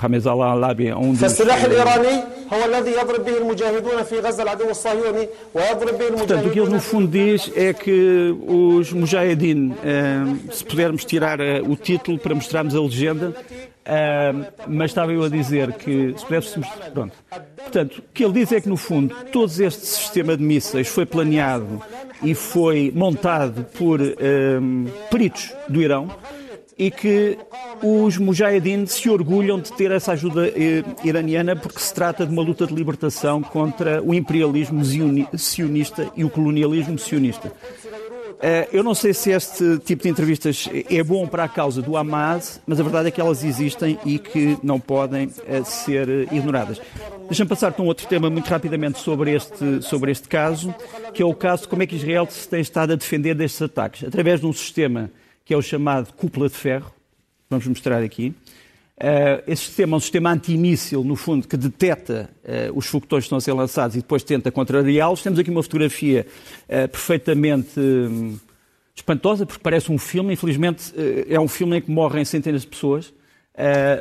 Ramez 0.00 0.26
Al-Alabi 0.26 0.88
é 0.88 0.96
um 0.96 1.12
dos... 1.12 1.22
هو 2.52 2.64
الذي 2.64 2.90
يضرب 2.90 3.24
به 3.24 3.38
المجاهدون 3.38 4.02
في 4.02 4.20
غزة 4.20 4.42
العدو 4.42 4.70
الصهيوني 4.70 5.28
ويضرب 5.54 5.98
به 5.98 6.08
المجاهدون 6.08 6.26
Portanto, 6.26 6.46
o 6.48 6.50
que 6.50 6.60
ele 6.60 6.68
no 6.68 6.80
fundo 6.80 7.08
diz 7.08 7.50
é 7.56 7.72
que 7.72 8.34
os 8.46 8.92
mujahideen, 8.92 9.74
eh, 9.84 10.24
se 10.50 10.64
pudermos 10.64 11.04
tirar 11.04 11.40
eh, 11.40 11.62
o 11.62 11.76
título 11.76 12.18
para 12.18 12.34
mostrarmos 12.34 12.74
a 12.74 12.80
legenda, 12.80 13.32
eh, 13.84 14.34
mas 14.66 14.90
estava 14.90 15.12
eu 15.12 15.22
a 15.22 15.28
dizer 15.28 15.72
que 15.72 16.14
se 16.18 16.26
pudéssemos. 16.26 16.68
Pronto. 16.92 17.14
Portanto, 17.56 17.98
o 17.98 18.12
que 18.12 18.22
ele 18.24 18.34
diz 18.34 18.52
é 18.52 18.60
que, 18.60 18.68
no 18.68 18.76
fundo, 18.76 19.14
todo 19.32 19.48
este 19.48 19.86
sistema 19.86 20.36
de 20.36 20.42
mísseis 20.42 20.88
foi 20.88 21.06
planeado 21.06 21.82
e 22.22 22.34
foi 22.34 22.92
montado 22.94 23.64
por 23.78 23.98
peritos 25.10 25.54
do 25.68 25.80
Irão 25.80 26.10
e 26.77 26.91
que 26.91 27.37
os 27.81 28.17
mujahideen 28.17 28.85
se 28.85 29.09
orgulham 29.09 29.59
de 29.59 29.73
ter 29.73 29.91
essa 29.91 30.11
ajuda 30.11 30.47
eh, 30.47 30.83
iraniana 31.03 31.55
porque 31.55 31.79
se 31.79 31.93
trata 31.93 32.25
de 32.25 32.31
uma 32.31 32.41
luta 32.41 32.67
de 32.67 32.73
libertação 32.73 33.41
contra 33.41 34.01
o 34.01 34.13
imperialismo 34.13 34.83
sionista 35.35 36.11
e 36.15 36.23
o 36.23 36.29
colonialismo 36.29 36.99
sionista. 36.99 37.51
Eh, 38.39 38.69
eu 38.71 38.83
não 38.83 38.93
sei 38.93 39.13
se 39.13 39.31
este 39.31 39.79
tipo 39.79 40.03
de 40.03 40.09
entrevistas 40.09 40.69
é 40.89 41.03
bom 41.03 41.27
para 41.27 41.45
a 41.45 41.49
causa 41.49 41.81
do 41.81 41.97
Hamas, 41.97 42.61
mas 42.67 42.79
a 42.79 42.83
verdade 42.83 43.07
é 43.07 43.11
que 43.11 43.19
elas 43.19 43.43
existem 43.43 43.97
e 44.05 44.19
que 44.19 44.57
não 44.61 44.79
podem 44.79 45.31
eh, 45.47 45.63
ser 45.63 46.31
ignoradas. 46.31 46.79
Deixa-me 47.27 47.49
passar 47.49 47.71
para 47.71 47.83
um 47.83 47.87
outro 47.87 48.05
tema 48.07 48.29
muito 48.29 48.47
rapidamente 48.47 48.99
sobre 48.99 49.35
este, 49.35 49.81
sobre 49.81 50.11
este 50.11 50.27
caso, 50.27 50.73
que 51.13 51.23
é 51.23 51.25
o 51.25 51.33
caso 51.33 51.63
de 51.63 51.69
como 51.69 51.81
é 51.81 51.87
que 51.87 51.95
Israel 51.95 52.27
se 52.29 52.47
tem 52.47 52.61
estado 52.61 52.93
a 52.93 52.95
defender 52.95 53.33
destes 53.33 53.61
ataques, 53.61 54.03
através 54.03 54.39
de 54.39 54.45
um 54.45 54.53
sistema 54.53 55.09
que 55.47 55.53
é 55.53 55.57
o 55.57 55.61
chamado 55.61 56.11
cúpula 56.11 56.49
de 56.49 56.55
ferro. 56.55 56.91
Vamos 57.49 57.65
mostrar 57.65 58.03
aqui. 58.03 58.35
Uh, 58.97 59.41
esse 59.47 59.63
sistema 59.63 59.95
é 59.95 59.97
um 59.97 59.99
sistema 60.01 60.31
antimíssil, 60.31 61.05
no 61.05 61.15
fundo, 61.15 61.47
que 61.47 61.55
detecta 61.55 62.29
uh, 62.43 62.77
os 62.77 62.85
foguetões 62.87 63.23
que 63.23 63.27
estão 63.27 63.37
a 63.37 63.41
ser 63.41 63.53
lançados 63.53 63.95
e 63.95 63.99
depois 63.99 64.23
tenta 64.23 64.51
contrariá-los. 64.51 65.23
Temos 65.23 65.39
aqui 65.39 65.49
uma 65.49 65.63
fotografia 65.63 66.27
uh, 66.63 66.89
perfeitamente 66.89 67.79
um, 67.79 68.37
espantosa, 68.93 69.45
porque 69.45 69.63
parece 69.63 69.89
um 69.89 69.97
filme. 69.97 70.33
Infelizmente, 70.33 70.93
é 71.29 71.39
um 71.39 71.47
filme 71.47 71.77
em 71.77 71.81
que 71.81 71.89
morrem 71.89 72.25
centenas 72.25 72.61
de 72.61 72.67
pessoas, 72.67 73.13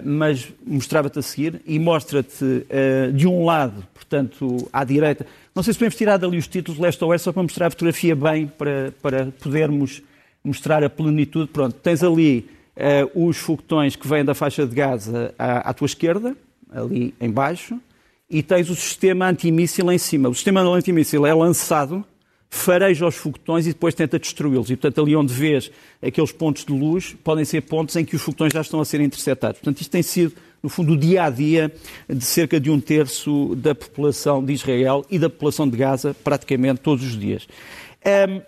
mas 0.03 0.49
mostrava-te 0.67 1.19
a 1.19 1.23
seguir 1.23 1.61
e 1.67 1.79
mostra-te 1.79 2.67
de 3.15 3.26
um 3.26 3.45
lado, 3.45 3.87
portanto, 3.93 4.69
à 4.73 4.83
direita. 4.85 5.26
Não 5.55 5.62
sei 5.62 5.75
se 5.75 5.79
podemos 5.79 5.97
tirar 5.97 6.17
dali 6.17 6.38
os 6.38 6.49
títulos 6.49 6.81
leste 6.81 7.05
ou 7.05 7.11
oeste, 7.11 7.25
só 7.25 7.33
para 7.33 7.43
mostrar 7.43 7.67
a 7.67 7.71
fotografia 7.71 8.17
bem, 8.17 8.47
para, 8.47 8.95
para 9.03 9.26
podermos 9.38 10.03
mostrar 10.47 10.83
a 10.85 10.91
plenitude. 10.91 11.50
Pronto, 11.50 11.75
tens 11.75 12.03
ali 12.03 12.49
uh, 12.76 13.29
os 13.29 13.37
foguetões 13.37 13.97
que 13.97 14.07
vêm 14.07 14.25
da 14.25 14.35
faixa 14.35 14.67
de 14.67 14.75
Gaza 14.75 15.35
à, 15.38 15.71
à 15.71 15.75
tua 15.75 15.87
esquerda, 15.87 16.37
ali 16.71 17.15
embaixo, 17.21 17.81
e 18.29 18.43
tens 18.43 18.71
o 18.71 18.75
sistema 18.75 19.29
antimíssil 19.29 19.91
em 19.91 19.99
cima. 19.99 20.29
O 20.29 20.35
sistema 20.35 20.61
antimíssil 20.61 21.26
é 21.26 21.35
lançado 21.35 22.05
fareja 22.49 23.07
os 23.07 23.15
foguetões 23.15 23.67
e 23.67 23.71
depois 23.71 23.95
tenta 23.95 24.19
destruí-los. 24.19 24.71
E, 24.71 24.76
portanto, 24.76 25.03
ali 25.03 25.15
onde 25.17 25.33
vês 25.33 25.71
aqueles 26.03 26.33
pontos 26.33 26.65
de 26.65 26.73
luz, 26.73 27.17
podem 27.23 27.45
ser 27.45 27.62
pontos 27.62 27.95
em 27.97 28.05
que 28.05 28.17
os 28.17 28.23
foguetões 28.23 28.53
já 28.53 28.61
estão 28.61 28.81
a 28.81 28.85
ser 28.85 29.00
interceptados. 29.00 29.61
Portanto, 29.61 29.81
isto 29.81 29.91
tem 29.91 30.03
sido, 30.03 30.35
no 30.62 30.69
fundo, 30.69 30.93
o 30.93 30.97
dia 30.97 31.25
a 31.25 31.31
dia 31.31 31.73
de 32.09 32.25
cerca 32.25 32.59
de 32.59 32.71
um 32.71 32.81
terço 32.81 33.55
da 33.57 33.75
população 33.75 34.45
de 34.45 34.53
Israel 34.53 35.05
e 35.11 35.19
da 35.19 35.29
população 35.29 35.69
de 35.69 35.76
Gaza, 35.76 36.15
praticamente 36.25 36.81
todos 36.81 37.05
os 37.05 37.19
dias. 37.19 37.47
Um, 38.05 38.41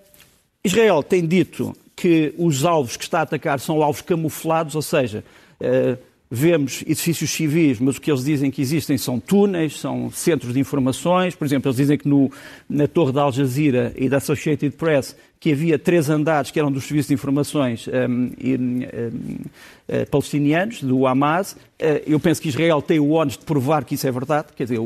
Israel 0.65 1.03
tem 1.03 1.27
dito 1.27 1.75
que 2.01 2.33
os 2.39 2.65
alvos 2.65 2.97
que 2.97 3.03
está 3.03 3.19
a 3.19 3.23
atacar 3.23 3.59
são 3.59 3.83
alvos 3.83 4.03
camuflados, 4.03 4.77
ou 4.77 4.83
seja, 4.83 5.25
uh, 5.61 5.99
vemos 6.31 6.83
edifícios 6.83 7.31
civis, 7.31 7.81
mas 7.81 7.97
o 7.97 8.01
que 8.01 8.11
eles 8.11 8.25
dizem 8.25 8.51
que 8.51 8.63
existem 8.63 8.97
são 8.97 9.19
túneis, 9.19 9.81
são 9.81 10.11
centros 10.11 10.55
de 10.55 10.61
informações. 10.61 11.35
Por 11.35 11.45
exemplo, 11.45 11.69
eles 11.69 11.77
dizem 11.77 11.99
que 11.99 12.07
no, 12.07 12.31
na 12.69 12.87
torre 12.87 13.13
da 13.13 13.23
Al 13.23 13.33
Jazeera 13.33 13.93
e 13.97 14.09
da 14.09 14.19
Associated 14.19 14.77
Press 14.77 15.17
que 15.41 15.53
havia 15.53 15.79
três 15.79 16.11
andares 16.11 16.51
que 16.51 16.59
eram 16.59 16.71
dos 16.71 16.85
serviços 16.85 17.09
de 17.09 17.15
informações 17.15 17.87
um, 17.87 18.33
um, 18.45 18.83
uh, 18.83 20.11
palestinianos, 20.11 20.83
do 20.83 21.07
Hamas. 21.07 21.53
Uh, 21.53 22.03
eu 22.07 22.19
penso 22.19 22.43
que 22.43 22.49
Israel 22.49 22.83
tem 22.83 22.99
o 22.99 23.11
ónus 23.11 23.39
de 23.39 23.45
provar 23.45 23.85
que 23.85 23.95
isso 23.95 24.07
é 24.07 24.11
verdade. 24.11 24.49
Quer 24.57 24.65
dizer, 24.65 24.81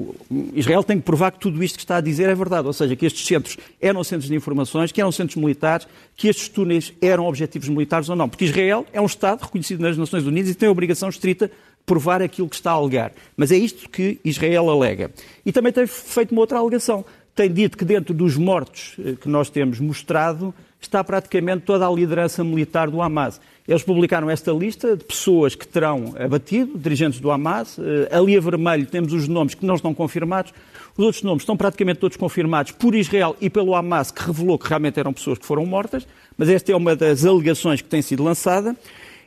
Israel 0.54 0.84
tem 0.84 0.98
que 0.98 1.04
provar 1.04 1.32
que 1.32 1.38
tudo 1.38 1.62
isto 1.64 1.76
que 1.76 1.84
está 1.84 1.96
a 1.96 2.00
dizer 2.00 2.28
é 2.28 2.34
verdade. 2.34 2.66
Ou 2.66 2.72
seja, 2.72 2.94
que 2.94 3.06
estes 3.06 3.26
centros 3.26 3.56
eram 3.80 4.04
centros 4.04 4.28
de 4.28 4.34
informações, 4.34 4.92
que 4.92 5.00
eram 5.00 5.10
centros 5.10 5.36
militares, 5.36 5.88
que 6.16 6.28
estes 6.28 6.48
túneis 6.48 6.92
eram 7.00 7.26
objetivos 7.26 7.68
militares 7.68 8.10
ou 8.10 8.16
não. 8.16 8.28
Porque 8.28 8.44
Israel 8.44 8.86
é 8.92 9.00
um 9.00 9.06
Estado 9.06 9.42
reconhecido 9.42 9.80
nas 9.80 9.96
Nações 9.96 10.26
Unidas 10.26 10.50
e 10.50 10.54
tem 10.54 10.68
a 10.68 10.72
obrigação 10.72 11.08
estrita 11.08 11.48
de 11.48 11.54
provar 11.86 12.20
aquilo 12.20 12.48
que 12.48 12.56
está 12.56 12.72
a 12.72 12.74
alegar. 12.74 13.12
Mas 13.36 13.50
é 13.50 13.56
isto 13.56 13.88
que 13.88 14.20
Israel 14.22 14.68
alega. 14.68 15.10
E 15.46 15.50
também 15.50 15.72
tem 15.72 15.86
feito 15.86 16.32
uma 16.32 16.42
outra 16.42 16.58
alegação 16.58 17.04
tem 17.34 17.52
dito 17.52 17.78
que 17.78 17.84
dentro 17.84 18.14
dos 18.14 18.36
mortos 18.36 18.94
eh, 18.98 19.14
que 19.20 19.28
nós 19.28 19.48
temos 19.48 19.80
mostrado 19.80 20.54
está 20.80 21.02
praticamente 21.02 21.64
toda 21.64 21.86
a 21.86 21.90
liderança 21.90 22.42
militar 22.42 22.90
do 22.90 23.00
Hamas. 23.00 23.40
Eles 23.66 23.82
publicaram 23.82 24.28
esta 24.28 24.52
lista 24.52 24.96
de 24.96 25.04
pessoas 25.04 25.54
que 25.54 25.66
terão 25.66 26.14
abatido, 26.18 26.76
dirigentes 26.76 27.20
do 27.20 27.30
Hamas. 27.30 27.78
Eh, 27.78 28.08
ali 28.14 28.36
a 28.36 28.40
vermelho 28.40 28.84
temos 28.86 29.12
os 29.12 29.28
nomes 29.28 29.54
que 29.54 29.64
não 29.64 29.76
estão 29.76 29.94
confirmados. 29.94 30.52
Os 30.96 31.04
outros 31.04 31.22
nomes 31.22 31.42
estão 31.42 31.56
praticamente 31.56 32.00
todos 32.00 32.16
confirmados 32.16 32.72
por 32.72 32.94
Israel 32.94 33.34
e 33.40 33.48
pelo 33.48 33.74
Hamas, 33.74 34.10
que 34.10 34.22
revelou 34.22 34.58
que 34.58 34.68
realmente 34.68 35.00
eram 35.00 35.12
pessoas 35.12 35.38
que 35.38 35.46
foram 35.46 35.64
mortas. 35.64 36.06
Mas 36.36 36.48
esta 36.50 36.72
é 36.72 36.76
uma 36.76 36.94
das 36.94 37.24
alegações 37.24 37.80
que 37.80 37.88
tem 37.88 38.02
sido 38.02 38.22
lançada. 38.22 38.76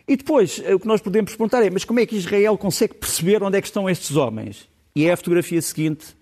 E 0.08 0.16
depois, 0.16 0.62
eh, 0.64 0.76
o 0.76 0.80
que 0.80 0.88
nós 0.88 1.02
podemos 1.02 1.32
perguntar 1.32 1.64
é: 1.64 1.70
mas 1.72 1.84
como 1.84 2.00
é 2.00 2.06
que 2.06 2.16
Israel 2.16 2.56
consegue 2.58 2.94
perceber 2.94 3.42
onde 3.42 3.58
é 3.58 3.62
que 3.62 3.68
estão 3.68 3.90
estes 3.90 4.16
homens? 4.16 4.68
E 4.96 5.06
é 5.06 5.14
a 5.14 5.18
fotografia 5.18 5.62
seguinte 5.62 6.16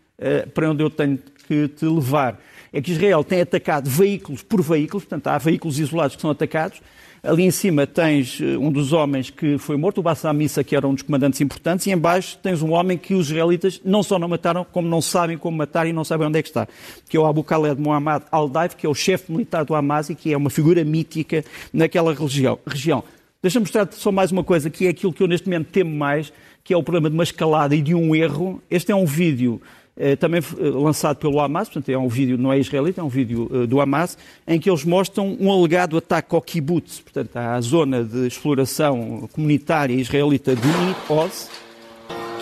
para 0.54 0.72
onde 0.72 0.84
eu 0.84 0.90
tenho 0.90 1.20
que 1.48 1.68
te 1.68 1.86
levar. 1.86 2.40
É 2.72 2.82
que 2.82 2.92
Israel 2.92 3.24
tem 3.24 3.42
atacado 3.42 3.90
veículos 3.90 4.42
por 4.42 4.62
veículos, 4.62 5.04
portanto, 5.04 5.28
há 5.28 5.38
veículos 5.38 5.80
isolados 5.80 6.16
que 6.16 6.22
são 6.22 6.32
atacados. 6.32 6.82
Ali 7.22 7.44
em 7.44 7.52
cima 7.52 7.88
tens 7.88 8.38
eh, 8.42 8.58
um 8.58 8.70
dos 8.70 8.92
homens 8.92 9.30
que 9.30 9.58
foi 9.58 9.78
morto, 9.78 10.00
o 10.00 10.04
Bassam 10.04 10.42
Issa, 10.42 10.62
que 10.62 10.76
era 10.76 10.86
um 10.86 10.94
dos 10.94 11.04
comandantes 11.04 11.40
importantes, 11.40 11.88
e 11.88 11.92
em 11.92 11.98
baixo 11.98 12.38
tens 12.44 12.62
um 12.62 12.74
homem 12.74 12.98
que 12.98 13.14
os 13.14 13.28
israelitas 13.28 13.80
não 13.86 14.04
só 14.04 14.20
não 14.20 14.28
mataram, 14.28 14.66
como 14.70 14.90
não 14.90 15.02
sabem 15.02 15.38
como 15.38 15.56
matar 15.56 15.88
e 15.88 15.94
não 15.94 16.04
sabem 16.04 16.28
onde 16.28 16.40
é 16.40 16.42
que 16.42 16.50
está, 16.50 16.68
que 17.08 17.16
é 17.16 17.20
o 17.20 17.26
Abu 17.26 17.42
Khaled 17.42 17.80
Muhammad 17.80 18.24
al-Daif, 18.30 18.76
que 18.76 18.86
é 18.86 18.90
o 18.90 18.94
chefe 18.94 19.32
militar 19.32 19.64
do 19.64 19.74
Hamas 19.74 20.10
e 20.10 20.16
que 20.16 20.34
é 20.34 20.38
uma 20.38 20.50
figura 20.50 20.84
mítica 20.84 21.46
naquela 21.72 22.14
região. 22.14 22.60
região. 22.68 23.02
Deixa-me 23.42 23.64
mostrar 23.64 23.88
só 23.92 24.12
mais 24.12 24.30
uma 24.30 24.44
coisa, 24.44 24.70
que 24.70 24.86
é 24.86 24.90
aquilo 24.90 25.14
que 25.14 25.24
eu 25.24 25.28
neste 25.28 25.48
momento 25.48 25.68
temo 25.68 25.96
mais, 25.96 26.34
que 26.62 26.74
é 26.74 26.78
o 26.78 26.84
problema 26.84 27.10
de 27.10 27.14
uma 27.14 27.24
escalada 27.24 27.74
e 27.74 27.82
de 27.82 27.96
um 27.96 28.14
erro. 28.14 28.62
Este 28.70 28.92
é 28.92 28.96
um 28.96 29.06
vídeo 29.06 29.62
eh, 29.62 29.83
também 30.16 30.42
eh, 30.42 30.70
lançado 30.70 31.18
pelo 31.18 31.40
Hamas, 31.40 31.70
portanto 31.70 31.90
é 31.90 31.98
um 31.98 32.08
vídeo, 32.08 32.38
não 32.38 32.52
é 32.52 32.60
israelita, 32.60 33.02
é 33.02 33.04
um 33.04 33.10
vídeo 33.10 33.50
eh, 33.54 33.68
do 33.68 33.80
Hamas, 33.80 34.18
em 34.48 34.60
que 34.60 34.70
eles 34.70 34.84
mostram 34.84 35.38
um 35.40 35.52
alegado 35.52 35.98
ataque 35.98 36.34
ao 36.34 36.42
kibbutz, 36.42 37.00
portanto 37.00 37.38
à 37.38 37.62
zona 37.62 38.04
de 38.04 38.28
exploração 38.28 39.30
comunitária 39.32 39.94
israelita 39.94 40.56
de 40.56 40.68
Oz, 41.08 41.50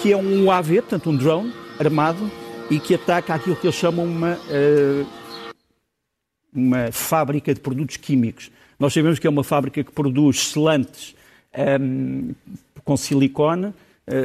que 0.02 0.12
é 0.12 0.18
um 0.18 0.46
UAV, 0.46 0.82
portanto 0.82 1.10
um 1.10 1.16
drone 1.16 1.54
armado, 1.80 2.32
e 2.70 2.80
que 2.80 2.96
ataca 2.96 3.34
aquilo 3.36 3.56
que 3.56 3.68
eles 3.68 3.76
chamam 3.76 4.06
uma, 4.06 4.38
uma 6.54 6.92
fábrica 6.92 7.54
de 7.54 7.60
produtos 7.60 7.98
químicos. 7.98 8.50
Nós 8.80 8.94
sabemos 8.94 9.20
que 9.20 9.28
é 9.28 9.30
uma 9.30 9.44
fábrica 9.44 9.84
que 9.84 9.92
produz 9.92 10.48
selantes 10.48 11.14
um, 11.80 12.34
com 12.84 12.98
silicone, 12.98 13.68
eh, 13.68 13.74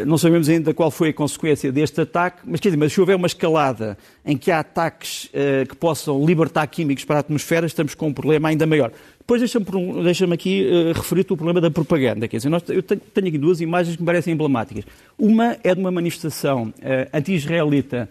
não 0.06 0.16
sabemos 0.16 0.48
ainda 0.48 0.72
qual 0.72 0.90
foi 0.90 1.10
a 1.10 1.12
consequência 1.12 1.70
deste 1.70 2.00
ataque, 2.00 2.40
mas 2.44 2.60
quer 2.60 2.68
dizer, 2.68 2.78
mas 2.78 2.92
se 2.92 3.00
houver 3.00 3.14
uma 3.14 3.26
escalada 3.26 3.96
em 4.24 4.36
que 4.36 4.50
há 4.50 4.60
ataques 4.60 5.26
uh, 5.26 5.66
que 5.68 5.76
possam 5.76 6.24
libertar 6.24 6.66
químicos 6.66 7.04
para 7.04 7.16
a 7.16 7.20
atmosfera, 7.20 7.66
estamos 7.66 7.94
com 7.94 8.08
um 8.08 8.12
problema 8.12 8.48
ainda 8.48 8.66
maior. 8.66 8.90
Depois 9.18 9.40
deixa-me 9.40 9.66
deixa 10.02 10.24
aqui 10.32 10.66
uh, 10.66 10.92
referir-te 10.92 11.32
o 11.32 11.36
problema 11.36 11.60
da 11.60 11.70
propaganda. 11.70 12.26
Quer 12.26 12.38
dizer, 12.38 12.48
nós, 12.48 12.62
eu 12.68 12.82
tenho, 12.82 13.00
tenho, 13.00 13.28
aqui 13.28 13.38
duas 13.38 13.60
imagens 13.60 13.96
que 13.96 14.02
me 14.02 14.06
parecem 14.06 14.32
emblemáticas. 14.32 14.84
Uma 15.18 15.56
é 15.62 15.74
de 15.74 15.80
uma 15.80 15.90
manifestação 15.90 16.72
uh, 16.78 17.08
anti-israelita 17.12 18.08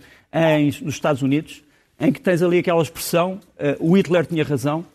nos 0.82 0.96
Estados 0.96 1.22
Unidos, 1.22 1.64
em 1.98 2.12
que 2.12 2.20
tens 2.20 2.42
ali 2.42 2.60
aquela 2.60 2.82
expressão, 2.82 3.40
o 3.80 3.96
Hitler 3.96 4.26
tinha 4.26 4.44
razão. 4.44 4.86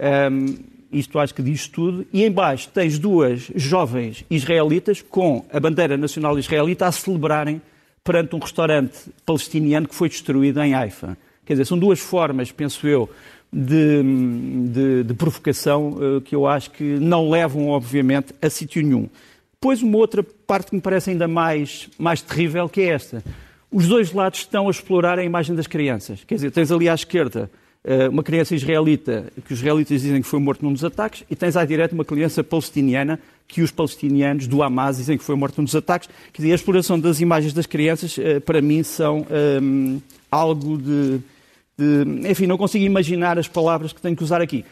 Um, 0.00 0.06
ehm, 0.06 0.56
isto 0.92 1.18
acho 1.18 1.34
que 1.34 1.42
diz 1.42 1.68
tudo, 1.68 2.06
e 2.12 2.24
embaixo 2.24 2.68
tens 2.72 2.98
duas 2.98 3.50
jovens 3.54 4.24
israelitas 4.30 5.02
com 5.02 5.44
a 5.52 5.60
bandeira 5.60 5.96
nacional 5.96 6.38
israelita 6.38 6.86
a 6.86 6.92
celebrarem 6.92 7.60
perante 8.02 8.36
um 8.36 8.38
restaurante 8.38 9.10
palestiniano 9.24 9.88
que 9.88 9.94
foi 9.94 10.08
destruído 10.08 10.62
em 10.62 10.74
Haifa. 10.74 11.18
Quer 11.44 11.54
dizer, 11.54 11.64
são 11.64 11.78
duas 11.78 12.00
formas, 12.00 12.52
penso 12.52 12.86
eu, 12.86 13.10
de, 13.52 14.02
de, 14.72 15.04
de 15.04 15.14
provocação 15.14 15.90
uh, 15.90 16.20
que 16.20 16.34
eu 16.34 16.46
acho 16.46 16.70
que 16.70 16.82
não 16.82 17.30
levam, 17.30 17.68
obviamente, 17.68 18.34
a 18.40 18.50
sítio 18.50 18.82
nenhum. 18.82 19.08
Depois, 19.52 19.82
uma 19.82 19.96
outra 19.98 20.22
parte 20.22 20.70
que 20.70 20.76
me 20.76 20.82
parece 20.82 21.10
ainda 21.10 21.26
mais, 21.26 21.88
mais 21.98 22.20
terrível, 22.20 22.68
que 22.68 22.82
é 22.82 22.88
esta. 22.88 23.24
Os 23.70 23.88
dois 23.88 24.12
lados 24.12 24.40
estão 24.40 24.68
a 24.68 24.70
explorar 24.70 25.18
a 25.18 25.24
imagem 25.24 25.56
das 25.56 25.66
crianças. 25.66 26.22
Quer 26.24 26.36
dizer, 26.36 26.50
tens 26.50 26.70
ali 26.70 26.88
à 26.88 26.94
esquerda 26.94 27.50
eh, 27.50 27.65
uma 28.10 28.22
criança 28.22 28.54
israelita, 28.54 29.26
que 29.46 29.52
os 29.52 29.60
israelitas 29.60 30.02
dizem 30.02 30.20
que 30.20 30.26
foi 30.26 30.40
morto 30.40 30.64
num 30.64 30.72
dos 30.72 30.84
ataques, 30.84 31.24
e 31.30 31.36
tens 31.36 31.56
à 31.56 31.64
direita 31.64 31.94
uma 31.94 32.04
criança 32.04 32.42
palestiniana, 32.42 33.20
que 33.46 33.62
os 33.62 33.70
palestinianos 33.70 34.46
do 34.46 34.62
Hamas 34.62 34.96
dizem 34.96 35.16
que 35.16 35.22
foi 35.22 35.36
morto 35.36 35.58
num 35.58 35.64
dos 35.64 35.76
ataques. 35.76 36.08
Quer 36.32 36.42
dizer, 36.42 36.52
a 36.52 36.56
exploração 36.56 36.98
das 36.98 37.20
imagens 37.20 37.52
das 37.52 37.66
crianças, 37.66 38.18
eh, 38.18 38.40
para 38.40 38.60
mim, 38.60 38.82
são 38.82 39.18
um, 39.18 39.24
ehm, 39.30 39.98
algo 40.30 40.76
de, 40.78 41.20
de, 41.78 42.28
Enfim, 42.28 42.46
não 42.46 42.58
consigo 42.58 42.84
imaginar 42.84 43.38
as 43.38 43.46
palavras 43.46 43.92
que 43.92 44.00
tenho 44.00 44.16
que 44.16 44.24
usar 44.24 44.40
aqui. 44.40 44.64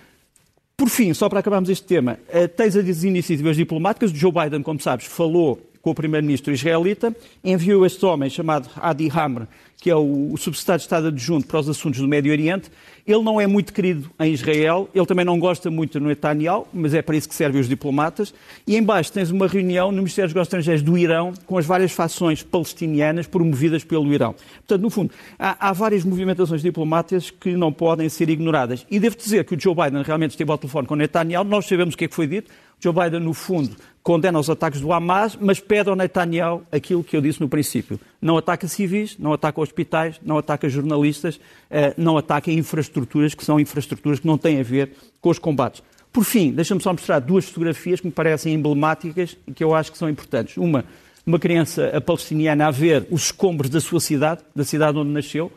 Por 0.76 0.88
fim, 0.88 1.14
só 1.14 1.28
para 1.28 1.38
acabarmos 1.38 1.70
este 1.70 1.86
tema, 1.86 2.18
uh, 2.28 2.48
tens 2.48 2.74
as 2.74 3.04
iniciativas 3.04 3.56
diplomáticas. 3.56 4.10
Joe 4.10 4.32
Biden, 4.32 4.62
como 4.62 4.80
sabes, 4.80 5.06
falou 5.06 5.60
com 5.84 5.90
o 5.90 5.94
primeiro-ministro 5.94 6.50
israelita, 6.50 7.14
enviou 7.44 7.84
este 7.84 8.06
homem 8.06 8.30
chamado 8.30 8.70
Adi 8.80 9.10
Hamr, 9.14 9.46
que 9.76 9.90
é 9.90 9.94
o, 9.94 10.34
subsecretário 10.38 10.78
de 10.78 10.84
Estado 10.84 11.06
adjunto 11.08 11.46
para 11.46 11.60
os 11.60 11.68
assuntos 11.68 12.00
do 12.00 12.08
Médio 12.08 12.32
Oriente. 12.32 12.70
Ele 13.06 13.22
não 13.22 13.38
é 13.38 13.46
muito 13.46 13.70
querido 13.70 14.10
em 14.18 14.32
Israel, 14.32 14.88
ele 14.94 15.04
também 15.04 15.26
não 15.26 15.38
gosta 15.38 15.70
muito 15.70 16.00
do 16.00 16.06
Netanyahu, 16.06 16.66
mas 16.72 16.94
é 16.94 17.02
para 17.02 17.14
isso 17.14 17.28
que 17.28 17.34
servem 17.34 17.60
os 17.60 17.68
diplomatas. 17.68 18.32
E 18.66 18.78
embaixo 18.78 19.12
tens 19.12 19.30
uma 19.30 19.46
reunião 19.46 19.90
no 19.90 19.98
Ministério 19.98 20.28
dos 20.28 20.34
Negócios 20.34 20.54
Estrangeiros 20.54 20.82
do 20.82 20.96
Irão 20.96 21.34
com 21.44 21.58
as 21.58 21.66
várias 21.66 21.92
fações 21.92 22.42
palestinianas 22.42 23.26
promovidas 23.26 23.84
pelo 23.84 24.10
Irão. 24.10 24.34
Portanto, 24.66 24.80
no 24.80 24.88
fundo, 24.88 25.10
há, 25.38 25.68
há 25.68 25.72
várias 25.74 26.02
movimentações 26.02 26.62
diplomáticas 26.62 27.30
que 27.30 27.54
não 27.54 27.70
podem 27.70 28.08
ser 28.08 28.30
ignoradas. 28.30 28.86
E 28.90 28.98
devo 28.98 29.18
dizer 29.18 29.44
que 29.44 29.54
o 29.54 29.60
Joe 29.60 29.74
Biden 29.74 30.02
realmente 30.02 30.30
esteve 30.30 30.50
ao 30.50 30.56
telefone 30.56 30.88
com 30.88 30.94
o 30.94 30.96
Netanyahu, 30.96 31.44
nós 31.44 31.66
sabemos 31.66 31.94
o 31.94 31.98
que 31.98 32.06
é 32.06 32.08
que 32.08 32.14
foi 32.14 32.26
dito, 32.26 32.50
Joe 32.80 32.92
Biden, 32.92 33.20
no 33.20 33.32
fundo, 33.32 33.76
condena 34.04 34.38
os 34.38 34.50
ataques 34.50 34.82
do 34.82 34.92
Hamas, 34.92 35.34
mas 35.40 35.58
pede 35.58 35.88
ao 35.88 35.96
Netanyahu 35.96 36.62
aquilo 36.70 37.02
que 37.02 37.16
eu 37.16 37.22
disse 37.22 37.40
no 37.40 37.48
princípio. 37.48 37.98
Não 38.20 38.36
ataca 38.36 38.68
civis, 38.68 39.16
não 39.18 39.32
ataca 39.32 39.58
hospitais, 39.62 40.20
não 40.22 40.36
ataca 40.36 40.68
jornalistas, 40.68 41.40
eh, 41.70 41.94
não 41.96 42.18
ataca 42.18 42.52
infraestruturas 42.52 43.34
que 43.34 43.42
são 43.42 43.58
infraestruturas 43.58 44.20
que 44.20 44.26
não 44.26 44.36
têm 44.36 44.60
a 44.60 44.62
ver 44.62 44.92
com 45.22 45.30
os 45.30 45.38
combates. 45.38 45.82
Por 46.12 46.22
fim, 46.22 46.52
deixa-me 46.52 46.82
só 46.82 46.92
mostrar 46.92 47.18
duas 47.18 47.46
fotografias 47.46 47.98
que 47.98 48.06
me 48.06 48.12
parecem 48.12 48.52
emblemáticas 48.52 49.38
e 49.48 49.52
que 49.52 49.64
eu 49.64 49.74
acho 49.74 49.90
que 49.90 49.96
são 49.96 50.08
importantes. 50.08 50.58
Uma, 50.58 50.84
uma 51.26 51.38
criança 51.38 51.98
palestiniana 52.04 52.66
a 52.66 52.70
ver 52.70 53.06
os 53.10 53.24
escombros 53.24 53.70
da 53.70 53.80
sua 53.80 54.00
cidade, 54.00 54.42
da 54.54 54.64
cidade 54.64 54.98
onde 54.98 55.10
nasceu, 55.10 55.50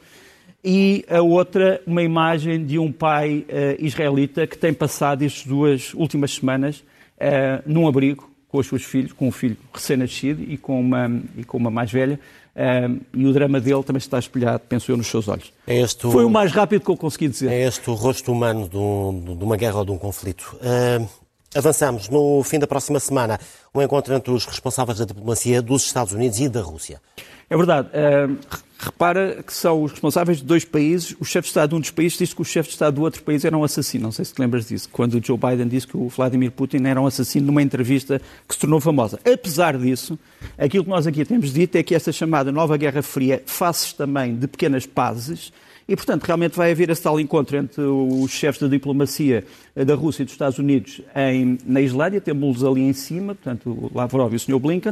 e 0.64 1.04
a 1.10 1.22
outra, 1.22 1.82
uma 1.86 2.02
imagem 2.02 2.66
de 2.66 2.80
um 2.80 2.94
pai 2.94 3.46
uh, 3.50 3.86
israelita 3.86 4.48
que 4.48 4.58
tem 4.58 4.74
passado 4.74 5.24
estas 5.24 5.46
duas 5.46 5.94
últimas 5.94 6.34
semanas 6.34 6.78
uh, 6.78 7.62
num 7.66 7.88
abrigo 7.88 8.37
com 8.50 8.58
os 8.60 8.68
seus 8.68 8.84
filhos, 8.84 9.12
com 9.14 9.28
um 9.28 9.32
filho 9.32 9.58
recém-nascido 9.74 10.42
e, 10.42 10.58
com 10.58 10.80
uma, 10.80 11.22
e 11.36 11.44
com 11.44 11.58
uma 11.58 11.70
mais 11.70 11.92
velha, 11.92 12.20
uh, 12.56 13.00
e 13.14 13.26
o 13.26 13.34
drama 13.34 13.60
dele 13.60 13.84
também 13.84 14.00
está 14.00 14.18
espelhado, 14.18 14.64
penso 14.68 14.92
eu, 14.92 14.98
nos 14.98 15.08
seus 15.08 15.28
olhos. 15.28 15.52
É 15.66 15.80
este 15.80 16.10
Foi 16.10 16.24
o... 16.24 16.30
mais 16.30 16.52
rápido 16.52 16.82
que 16.82 16.90
eu 16.90 16.98
consegui 16.98 17.28
dizer. 17.28 17.52
É 17.52 17.68
este 17.68 17.90
o 17.90 17.94
rosto 17.94 18.32
humano 18.32 18.68
de, 18.70 18.78
um, 18.78 19.36
de 19.38 19.44
uma 19.44 19.58
guerra 19.58 19.80
ou 19.80 19.86
de 19.86 19.92
um 19.92 19.98
conflito. 19.98 20.58
Uh, 20.62 21.08
avançamos. 21.56 22.10
No 22.10 22.44
fim 22.44 22.60
da 22.60 22.68
próxima 22.68 23.00
semana, 23.00 23.40
um 23.74 23.82
encontro 23.82 24.14
entre 24.14 24.32
os 24.32 24.46
responsáveis 24.46 25.00
da 25.00 25.06
diplomacia 25.06 25.62
dos 25.62 25.86
Estados 25.86 26.14
Unidos 26.14 26.40
e 26.40 26.50
da 26.50 26.62
Rússia. 26.62 27.02
É 27.50 27.56
verdade. 27.56 27.90
Uh, 27.90 28.38
repara 28.78 29.42
que 29.42 29.54
são 29.54 29.84
os 29.84 29.92
responsáveis 29.92 30.40
de 30.40 30.44
dois 30.44 30.66
países. 30.66 31.16
O 31.20 31.24
chefe 31.24 31.46
de 31.46 31.50
Estado 31.50 31.70
de 31.70 31.76
um 31.76 31.80
dos 31.80 31.92
países 31.92 32.18
disse 32.18 32.36
que 32.36 32.42
o 32.42 32.46
chefe 32.46 32.70
de 32.70 32.76
Estado 32.76 32.96
do 32.96 33.02
outro 33.02 33.24
país 33.24 33.46
era 33.46 33.58
um 33.58 33.64
assassino. 33.64 34.04
Não 34.04 34.12
sei 34.12 34.26
se 34.26 34.34
te 34.34 34.40
lembras 34.40 34.68
disso. 34.68 34.90
Quando 34.92 35.14
o 35.16 35.24
Joe 35.24 35.38
Biden 35.38 35.68
disse 35.68 35.88
que 35.88 35.96
o 35.96 36.10
Vladimir 36.10 36.52
Putin 36.52 36.86
era 36.86 37.02
um 37.02 37.08
assassino 37.08 37.48
numa 37.48 37.62
entrevista 37.62 38.22
que 38.48 38.54
se 38.54 38.60
tornou 38.60 38.82
famosa. 38.82 39.18
Apesar 39.26 39.78
disso, 39.78 40.20
aquilo 40.58 40.84
que 40.84 40.90
nós 40.90 41.08
aqui 41.08 41.24
temos 41.24 41.54
dito 41.54 41.78
é 41.78 41.84
que 41.84 41.96
esta 41.96 42.12
chamada 42.12 42.52
nova 42.52 42.76
Guerra 42.76 43.02
Fria 43.02 43.42
faz 43.46 43.94
também 43.94 44.36
de 44.36 44.48
pequenas 44.48 44.86
pazes. 44.86 45.54
E, 45.88 45.96
portanto, 45.96 46.24
realmente 46.24 46.58
vai 46.58 46.72
haver 46.72 46.90
esse 46.90 47.02
tal 47.02 47.20
encontro 47.20 47.56
entre 47.56 47.82
os 47.82 48.30
chefes 48.30 48.62
da 48.62 48.68
diplomacia 48.68 49.46
da 49.74 49.96
Rússia 49.96 50.24
e 50.24 50.26
dos 50.26 50.34
Estados 50.34 50.60
Unidos 50.60 51.02
em, 51.16 51.58
na 51.66 51.80
Islândia, 51.80 52.20
temos-los 52.20 52.64
ali 52.64 52.82
em 52.82 52.92
cima, 52.92 53.34
portanto, 53.34 53.70
o 53.70 53.92
Lavrov 53.96 54.34
e 54.34 54.36
o 54.36 54.40
Sr. 54.40 54.60
Blinken, 54.60 54.92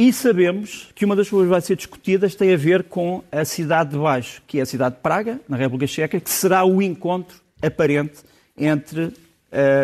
e 0.00 0.12
sabemos 0.12 0.90
que 0.94 1.04
uma 1.04 1.16
das 1.16 1.28
coisas 1.28 1.48
que 1.48 1.50
vai 1.50 1.60
ser 1.60 1.74
discutidas 1.74 2.36
tem 2.36 2.54
a 2.54 2.56
ver 2.56 2.84
com 2.84 3.24
a 3.32 3.44
cidade 3.44 3.90
de 3.90 3.98
baixo, 3.98 4.40
que 4.46 4.60
é 4.60 4.62
a 4.62 4.66
cidade 4.66 4.94
de 4.94 5.00
Praga, 5.00 5.40
na 5.48 5.56
República 5.56 5.88
Checa, 5.88 6.20
que 6.20 6.30
será 6.30 6.64
o 6.64 6.80
encontro 6.80 7.40
aparente 7.60 8.20
entre 8.56 9.06
uh, 9.06 9.12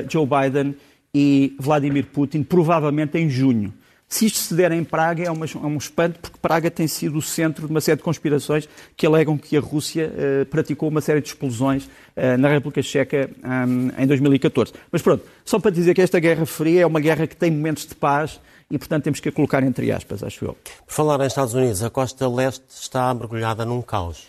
Joe 0.08 0.24
Biden 0.24 0.76
e 1.12 1.56
Vladimir 1.58 2.06
Putin, 2.06 2.44
provavelmente 2.44 3.18
em 3.18 3.28
junho. 3.28 3.74
Se 4.08 4.26
isto 4.26 4.38
se 4.38 4.54
der 4.54 4.70
em 4.70 4.84
Praga, 4.84 5.24
é, 5.24 5.30
uma, 5.30 5.46
é, 5.46 5.66
um 5.66 5.76
espanto, 5.76 6.20
porque 6.20 6.38
Praga 6.40 6.70
tem 6.70 6.86
sido 6.86 7.18
o 7.18 7.22
centro 7.22 7.66
de 7.66 7.70
uma 7.72 7.80
série 7.80 7.96
de 7.96 8.02
conspirações 8.02 8.68
que 8.96 9.06
alegam 9.06 9.36
que 9.36 9.56
a 9.56 9.60
Rússia 9.60 10.12
uh, 10.12 10.46
praticou 10.46 10.88
uma 10.88 11.00
série 11.00 11.20
de 11.20 11.28
explosões 11.28 11.86
uh, 11.86 12.38
na 12.38 12.48
República 12.48 12.82
Checa 12.82 13.30
um, 13.42 14.02
em 14.02 14.06
2014. 14.06 14.72
Mas 14.92 15.02
pronto, 15.02 15.24
só 15.44 15.58
para 15.58 15.70
dizer 15.70 15.94
que 15.94 16.02
esta 16.02 16.20
Guerra 16.20 16.46
Fria 16.46 16.82
é 16.82 16.86
uma 16.86 17.00
guerra 17.00 17.26
que 17.26 17.34
tem 17.34 17.50
momentos 17.50 17.86
de 17.86 17.94
paz 17.94 18.38
e, 18.70 18.78
portanto, 18.78 19.04
temos 19.04 19.20
que 19.20 19.28
a 19.28 19.32
colocar 19.32 19.62
entre 19.62 19.90
aspas, 19.90 20.22
acho 20.22 20.44
eu. 20.44 20.56
Por 20.86 20.92
falar 20.92 21.20
em 21.20 21.26
Estados 21.26 21.54
Unidos, 21.54 21.82
a 21.82 21.90
costa 21.90 22.28
leste 22.28 22.64
está 22.68 23.12
mergulhada 23.14 23.64
num 23.64 23.82
caos. 23.82 24.26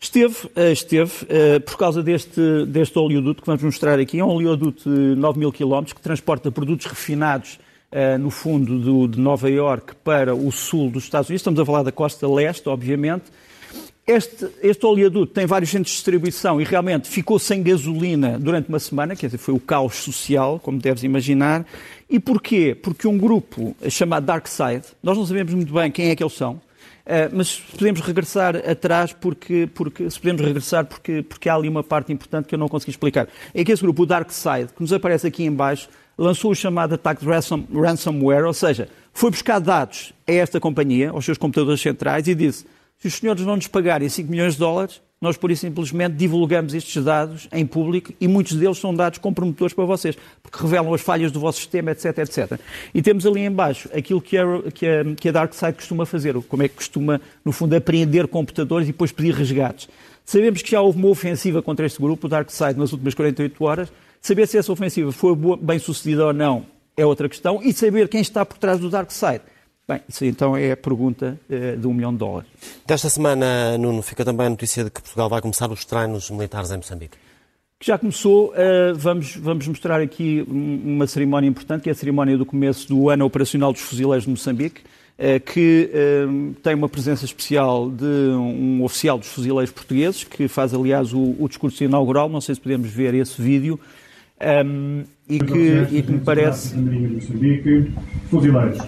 Esteve, 0.00 0.34
eh, 0.56 0.72
esteve, 0.72 1.12
eh, 1.28 1.60
por 1.60 1.76
causa 1.76 2.02
deste, 2.02 2.66
deste 2.66 2.98
oleoduto 2.98 3.40
que 3.40 3.46
vamos 3.46 3.62
mostrar 3.62 4.00
aqui. 4.00 4.18
É 4.18 4.24
um 4.24 4.30
oleoduto 4.30 4.90
de 4.90 5.14
9 5.14 5.38
mil 5.38 5.52
quilómetros 5.52 5.92
que 5.92 6.00
transporta 6.00 6.50
produtos 6.50 6.86
refinados 6.86 7.58
eh, 7.92 8.16
no 8.16 8.30
fundo 8.30 8.78
do, 8.78 9.06
de 9.06 9.20
Nova 9.20 9.50
Iorque 9.50 9.94
para 9.96 10.34
o 10.34 10.50
sul 10.50 10.90
dos 10.90 11.04
Estados 11.04 11.28
Unidos. 11.28 11.42
Estamos 11.42 11.60
a 11.60 11.66
falar 11.66 11.82
da 11.82 11.92
costa 11.92 12.26
leste, 12.26 12.66
obviamente. 12.68 13.24
Este, 14.06 14.48
este 14.62 14.84
oleoduto 14.84 15.32
tem 15.32 15.44
vários 15.44 15.70
centros 15.70 15.90
de 15.90 15.96
distribuição 15.96 16.60
e 16.60 16.64
realmente 16.64 17.06
ficou 17.08 17.38
sem 17.38 17.62
gasolina 17.62 18.38
durante 18.38 18.68
uma 18.70 18.80
semana, 18.80 19.14
quer 19.14 19.26
dizer, 19.26 19.38
foi 19.38 19.54
o 19.54 19.60
caos 19.60 19.96
social, 19.96 20.58
como 20.58 20.78
deves 20.78 21.04
imaginar. 21.04 21.66
E 22.08 22.18
porquê? 22.18 22.74
Porque 22.74 23.06
um 23.06 23.18
grupo 23.18 23.76
chamado 23.90 24.24
Dark 24.24 24.48
Side, 24.48 24.86
nós 25.02 25.16
não 25.16 25.26
sabemos 25.26 25.52
muito 25.52 25.72
bem 25.72 25.90
quem 25.90 26.08
é 26.08 26.16
que 26.16 26.22
eles 26.22 26.34
são, 26.34 26.60
Uh, 27.02 27.26
mas 27.32 27.58
podemos 27.58 28.00
regressar 28.00 28.54
atrás 28.56 29.12
porque, 29.12 29.68
porque 29.74 30.08
se 30.08 30.20
podemos 30.20 30.40
regressar 30.40 30.86
porque, 30.86 31.20
porque 31.22 31.48
há 31.48 31.54
ali 31.56 31.68
uma 31.68 31.82
parte 31.82 32.12
importante 32.12 32.46
que 32.46 32.54
eu 32.54 32.58
não 32.58 32.68
consegui 32.68 32.92
explicar. 32.92 33.26
É 33.52 33.64
que 33.64 33.72
esse 33.72 33.82
grupo, 33.82 34.04
o 34.04 34.06
Dark 34.06 34.30
Side, 34.30 34.68
que 34.74 34.80
nos 34.80 34.92
aparece 34.92 35.26
aqui 35.26 35.42
em 35.42 35.50
baixo, 35.50 35.88
lançou 36.16 36.50
o 36.50 36.54
chamado 36.54 36.94
ataque 36.94 37.22
de 37.22 37.30
ransom, 37.30 37.64
ransomware, 37.72 38.44
ou 38.44 38.52
seja, 38.52 38.88
foi 39.12 39.30
buscar 39.30 39.58
dados 39.58 40.12
a 40.26 40.32
esta 40.32 40.60
companhia, 40.60 41.10
aos 41.10 41.24
seus 41.24 41.38
computadores 41.38 41.80
centrais, 41.80 42.26
e 42.28 42.34
disse 42.34 42.64
se 42.98 43.08
os 43.08 43.14
senhores 43.14 43.44
não 43.44 43.56
nos 43.56 43.66
pagarem 43.66 44.08
5 44.08 44.30
milhões 44.30 44.54
de 44.54 44.60
dólares, 44.60 45.00
nós 45.20 45.36
por 45.36 45.50
isso 45.50 45.60
simplesmente 45.62 46.14
divulgamos 46.14 46.74
estes 46.74 47.02
dados 47.02 47.48
em 47.52 47.64
público 47.64 48.12
e 48.20 48.26
muitos 48.26 48.56
deles 48.56 48.78
são 48.78 48.92
dados 48.92 49.18
comprometidos 49.18 49.72
para 49.72 49.84
vocês, 49.84 50.16
porque 50.42 50.58
revelam 50.60 50.92
as 50.94 51.00
falhas 51.00 51.30
do 51.30 51.38
vosso 51.38 51.58
sistema, 51.58 51.92
etc, 51.92 52.18
etc. 52.18 52.60
E 52.92 53.00
temos 53.00 53.24
ali 53.24 53.40
embaixo 53.44 53.88
aquilo 53.92 54.20
que 54.20 54.36
a, 54.36 54.44
que 54.74 54.86
a, 54.86 55.04
que 55.16 55.28
a 55.28 55.32
DarkSide 55.32 55.72
costuma 55.74 56.06
fazer, 56.06 56.34
como 56.42 56.62
é 56.62 56.68
que 56.68 56.74
costuma, 56.74 57.20
no 57.44 57.52
fundo, 57.52 57.74
apreender 57.74 58.26
computadores 58.26 58.88
e 58.88 58.92
depois 58.92 59.12
pedir 59.12 59.32
resgates. 59.32 59.88
Sabemos 60.24 60.62
que 60.62 60.70
já 60.70 60.80
houve 60.80 60.98
uma 60.98 61.08
ofensiva 61.08 61.62
contra 61.62 61.86
este 61.86 62.00
grupo, 62.00 62.26
o 62.26 62.30
DarkSide, 62.30 62.74
nas 62.78 62.92
últimas 62.92 63.14
48 63.14 63.64
horas. 63.64 63.92
Saber 64.22 64.46
se 64.46 64.56
essa 64.56 64.72
ofensiva 64.72 65.10
foi 65.10 65.36
bem 65.60 65.80
sucedida 65.80 66.26
ou 66.26 66.32
não 66.32 66.64
é 66.96 67.04
outra 67.04 67.28
questão. 67.28 67.60
E 67.60 67.72
saber 67.72 68.08
quem 68.08 68.20
está 68.20 68.46
por 68.46 68.56
trás 68.56 68.78
do 68.78 68.88
DarkSide 68.88 69.42
Bem, 69.86 70.00
isso 70.08 70.24
então 70.24 70.56
é 70.56 70.70
a 70.70 70.76
pergunta 70.76 71.38
uh, 71.50 71.76
de 71.76 71.86
um 71.88 71.92
milhão 71.92 72.12
de 72.12 72.18
dólares. 72.18 72.48
Desta 72.86 73.10
semana, 73.10 73.76
Nuno, 73.76 74.00
fica 74.00 74.24
também 74.24 74.46
a 74.46 74.50
notícia 74.50 74.84
de 74.84 74.90
que 74.90 75.02
Portugal 75.02 75.28
vai 75.28 75.40
começar 75.40 75.70
os 75.72 75.84
treinos 75.84 76.30
militares 76.30 76.70
em 76.70 76.76
Moçambique. 76.76 77.18
Que 77.80 77.88
já 77.88 77.98
começou, 77.98 78.50
uh, 78.52 78.94
vamos, 78.94 79.34
vamos 79.34 79.66
mostrar 79.66 80.00
aqui 80.00 80.46
uma 80.48 81.04
cerimónia 81.08 81.48
importante, 81.48 81.82
que 81.82 81.88
é 81.88 81.92
a 81.92 81.96
cerimónia 81.96 82.38
do 82.38 82.46
começo 82.46 82.86
do 82.88 83.10
ano 83.10 83.24
operacional 83.24 83.72
dos 83.72 83.82
fuzileiros 83.82 84.22
de 84.24 84.30
Moçambique, 84.30 84.82
uh, 84.82 85.40
que 85.40 85.90
tem 86.62 86.74
uma 86.76 86.88
presença 86.88 87.24
especial 87.24 87.90
de 87.90 88.04
um 88.04 88.84
oficial 88.84 89.18
dos 89.18 89.28
fuzileiros 89.28 89.72
portugueses, 89.72 90.22
que 90.22 90.46
faz, 90.46 90.72
aliás, 90.72 91.12
o, 91.12 91.34
o 91.40 91.48
discurso 91.48 91.82
inaugural. 91.82 92.28
Não 92.28 92.40
sei 92.40 92.54
se 92.54 92.60
podemos 92.60 92.88
ver 92.88 93.14
esse 93.14 93.42
vídeo. 93.42 93.80
Um, 94.42 95.04
e, 95.28 95.38
que, 95.38 95.86
e 95.92 96.02
que 96.02 96.12
me 96.12 96.18
parece. 96.18 96.74
Fuzileiros. 98.28 98.78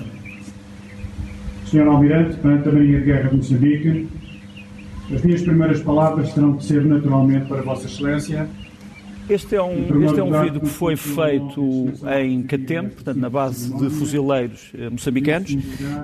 Sr. 1.67 1.87
Almirante, 1.87 2.37
perante 2.39 2.69
a 2.69 2.73
Marinha 2.73 2.99
de 2.99 3.07
Guerra 3.07 3.29
de 3.31 3.37
Moçambique, 3.37 4.09
as 5.13 5.23
minhas 5.23 5.43
primeiras 5.43 5.81
palavras 5.81 6.33
terão 6.33 6.57
que 6.57 6.65
ser 6.65 6.85
naturalmente 6.85 7.47
para 7.47 7.63
Vossa 7.63 7.87
Excelência 7.87 8.49
este 9.29 9.57
é 9.57 9.63
um, 9.63 10.05
este 10.05 10.21
é 10.21 10.23
um 10.23 10.43
vídeo 10.43 10.61
que 10.61 10.69
foi 10.69 10.97
feito 10.97 11.93
em 12.21 12.43
Catempo, 12.43 12.95
portanto, 12.95 13.17
na 13.17 13.31
base 13.31 13.73
de 13.75 13.91
fuzileiros 13.91 14.71
eh, 14.77 14.91
moçambicanos. 14.91 15.57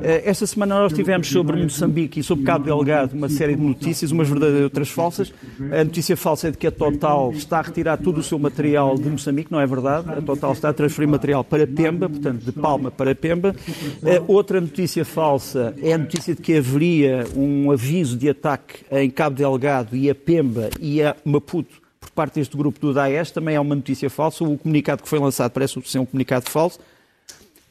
Eh, 0.02 0.22
esta 0.24 0.46
semana 0.46 0.80
nós 0.80 0.92
tivemos 0.92 1.28
sobre 1.28 1.62
Moçambique 1.62 2.20
e 2.20 2.22
sobre 2.22 2.44
Cabo 2.44 2.64
Delgado 2.64 3.14
uma 3.14 3.28
série 3.28 3.54
de 3.54 3.62
notícias, 3.62 4.10
umas 4.10 4.28
verdadeiras 4.28 4.60
e 4.60 4.64
outras 4.64 4.88
falsas. 4.88 5.32
A 5.72 5.84
notícia 5.84 6.16
falsa 6.16 6.48
é 6.48 6.50
de 6.50 6.58
que 6.58 6.66
a 6.66 6.70
Total 6.70 7.30
está 7.32 7.58
a 7.58 7.62
retirar 7.62 7.98
todo 7.98 8.18
o 8.18 8.22
seu 8.22 8.38
material 8.38 8.96
de 8.96 9.08
Moçambique, 9.08 9.52
não 9.52 9.60
é 9.60 9.66
verdade? 9.66 10.10
A 10.10 10.22
Total 10.22 10.52
está 10.52 10.70
a 10.70 10.72
transferir 10.72 11.08
material 11.08 11.44
para 11.44 11.66
Pemba, 11.66 12.08
portanto, 12.08 12.42
de 12.42 12.52
Palma 12.52 12.90
para 12.90 13.14
Pemba. 13.14 13.54
Eh, 14.02 14.22
outra 14.26 14.60
notícia 14.60 15.04
falsa 15.04 15.74
é 15.82 15.92
a 15.92 15.98
notícia 15.98 16.34
de 16.34 16.40
que 16.40 16.56
haveria 16.56 17.26
um 17.36 17.70
aviso 17.70 18.16
de 18.16 18.28
ataque 18.28 18.84
em 18.90 19.10
Cabo 19.10 19.36
Delgado 19.36 19.94
e 19.96 20.08
a 20.08 20.14
Pemba 20.14 20.70
e 20.80 21.02
a 21.02 21.14
Maputo 21.24 21.79
por 22.00 22.10
parte 22.10 22.36
deste 22.36 22.56
grupo 22.56 22.80
do 22.80 22.94
Daesh, 22.94 23.30
também 23.30 23.54
é 23.54 23.60
uma 23.60 23.74
notícia 23.74 24.08
falsa. 24.08 24.42
O 24.42 24.56
comunicado 24.56 25.02
que 25.02 25.08
foi 25.08 25.18
lançado 25.18 25.52
parece 25.52 25.80
ser 25.84 25.98
um 25.98 26.06
comunicado 26.06 26.48
falso. 26.48 26.80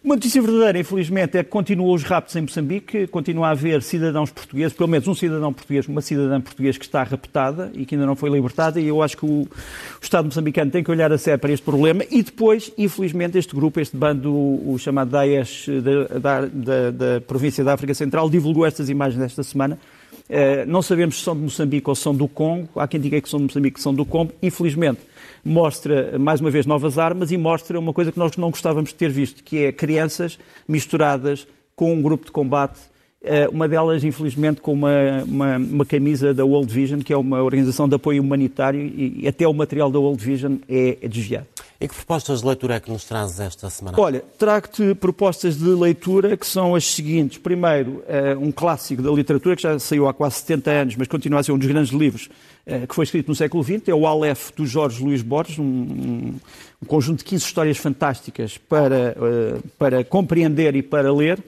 Uma 0.01 0.15
notícia 0.15 0.41
verdadeira, 0.41 0.79
infelizmente, 0.79 1.37
é 1.37 1.43
que 1.43 1.49
continuam 1.49 1.93
os 1.93 2.03
raptos 2.03 2.33
em 2.33 2.41
Moçambique, 2.41 3.05
continua 3.07 3.47
a 3.47 3.51
haver 3.51 3.81
cidadãos 3.81 4.31
portugueses, 4.31 4.71
pelo 4.71 4.87
menos 4.87 5.05
um 5.09 5.13
cidadão 5.13 5.51
português, 5.51 5.89
uma 5.89 5.99
cidadã 5.99 6.39
portuguesa 6.39 6.79
que 6.79 6.85
está 6.85 7.03
raptada 7.03 7.69
e 7.73 7.85
que 7.85 7.95
ainda 7.95 8.07
não 8.07 8.15
foi 8.15 8.29
libertada, 8.29 8.79
e 8.79 8.87
eu 8.87 9.03
acho 9.03 9.17
que 9.17 9.25
o, 9.25 9.41
o 9.41 9.47
Estado 10.01 10.23
moçambicano 10.23 10.71
tem 10.71 10.85
que 10.85 10.89
olhar 10.89 11.11
a 11.11 11.17
sério 11.17 11.37
para 11.37 11.51
este 11.51 11.65
problema. 11.65 12.05
E 12.09 12.23
depois, 12.23 12.71
infelizmente, 12.77 13.37
este 13.37 13.53
grupo, 13.53 13.81
este 13.81 13.97
bando, 13.97 14.33
o, 14.33 14.77
chamado 14.79 15.11
Daesh 15.11 15.67
da, 16.21 16.45
da, 16.45 16.91
da 16.91 17.21
província 17.27 17.61
da 17.61 17.73
África 17.73 17.93
Central, 17.93 18.29
divulgou 18.29 18.65
estas 18.65 18.89
imagens 18.89 19.21
esta 19.21 19.43
semana 19.43 19.77
não 20.67 20.81
sabemos 20.81 21.17
se 21.17 21.23
são 21.23 21.35
de 21.35 21.41
Moçambique 21.41 21.89
ou 21.89 21.95
são 21.95 22.13
do 22.13 22.27
Congo. 22.27 22.69
Há 22.75 22.87
quem 22.87 22.99
diga 22.99 23.19
que 23.19 23.27
são 23.27 23.39
de 23.39 23.45
Moçambique 23.45 23.75
que 23.75 23.81
são 23.81 23.93
do 23.93 24.05
Congo. 24.05 24.31
Infelizmente, 24.41 25.01
mostra, 25.43 26.17
mais 26.19 26.39
uma 26.39 26.51
vez, 26.51 26.65
novas 26.65 26.97
armas 26.97 27.31
e 27.31 27.37
mostra 27.37 27.79
uma 27.79 27.93
coisa 27.93 28.11
que 28.11 28.19
nós 28.19 28.35
não 28.37 28.49
gostávamos 28.51 28.89
de 28.89 28.95
ter 28.95 29.09
visto, 29.09 29.43
que 29.43 29.65
é 29.65 29.71
crianças 29.71 30.37
misturadas 30.67 31.47
com 31.75 31.93
um 31.93 32.01
grupo 32.01 32.25
de 32.25 32.31
combate 32.31 32.79
eh, 32.79 32.98
uma 33.51 33.67
delas, 33.67 34.03
infelizmente, 34.03 34.62
com 34.62 34.71
uma, 34.71 35.23
uma, 35.25 35.58
uma, 35.58 35.86
camisa 35.86 36.34
da 36.34 36.45
World 36.45 36.73
Vision, 36.73 37.01
que 37.01 37.12
é 37.12 37.17
uma 37.17 37.41
organização 37.43 37.88
de 37.88 37.95
apoio 37.95 38.21
humanitário, 38.21 38.79
e, 38.79 39.21
e 39.23 39.27
até 39.27 39.47
o 39.47 39.53
material 39.53 39.91
da 39.91 39.99
World 39.99 40.23
Vision 40.23 40.55
é, 40.69 40.97
é 41.01 41.08
desviado. 41.08 41.47
E 41.82 41.88
que 41.88 41.95
propostas 41.95 42.41
de 42.41 42.47
leitura 42.47 42.75
é 42.75 42.79
que 42.82 42.91
nos 42.91 43.05
trazes 43.05 43.39
esta 43.39 43.69
semana? 43.69 43.97
Olha, 43.97 44.21
trago-te 44.38 44.93
propostas 44.95 45.58
de 45.58 45.69
leitura 45.69 46.36
que 46.36 46.45
são 46.45 46.75
as 46.75 46.84
seguintes. 46.84 47.38
Primeiro, 47.38 48.03
uh, 48.03 48.38
um 48.38 48.51
clássico 48.51 49.01
da 49.01 49.10
literatura 49.10 49.55
que 49.55 49.62
já 49.62 49.79
saiu 49.79 50.05
há 50.05 50.13
quase 50.13 50.36
70 50.39 50.71
anos, 50.71 50.95
mas 50.97 51.08
continua 51.08 51.39
a 51.39 51.43
ser 51.43 51.53
um 51.53 51.58
dos 51.58 51.67
grandes 51.69 51.93
livros 51.93 52.29
uh, 52.67 52.86
que 52.86 52.93
foi 52.93 53.05
escrito 53.05 53.29
no 53.29 53.36
século 53.36 53.63
XX, 53.63 53.88
é 53.88 53.93
o 53.93 54.05
Aleph, 54.05 54.51
do 54.58 54.65
Jorge 54.65 55.01
Luís 55.01 55.21
Borges, 55.21 55.58
um, 55.58 55.63
um, 55.63 56.86
conjunto 56.86 57.19
de 57.19 57.23
15 57.23 57.45
histórias 57.45 57.77
fantásticas 57.77 58.58
para, 58.58 59.15
para 59.77 60.03
compreender 60.03 60.75
e 60.75 60.82
para 60.82 61.13
ler. 61.13 61.41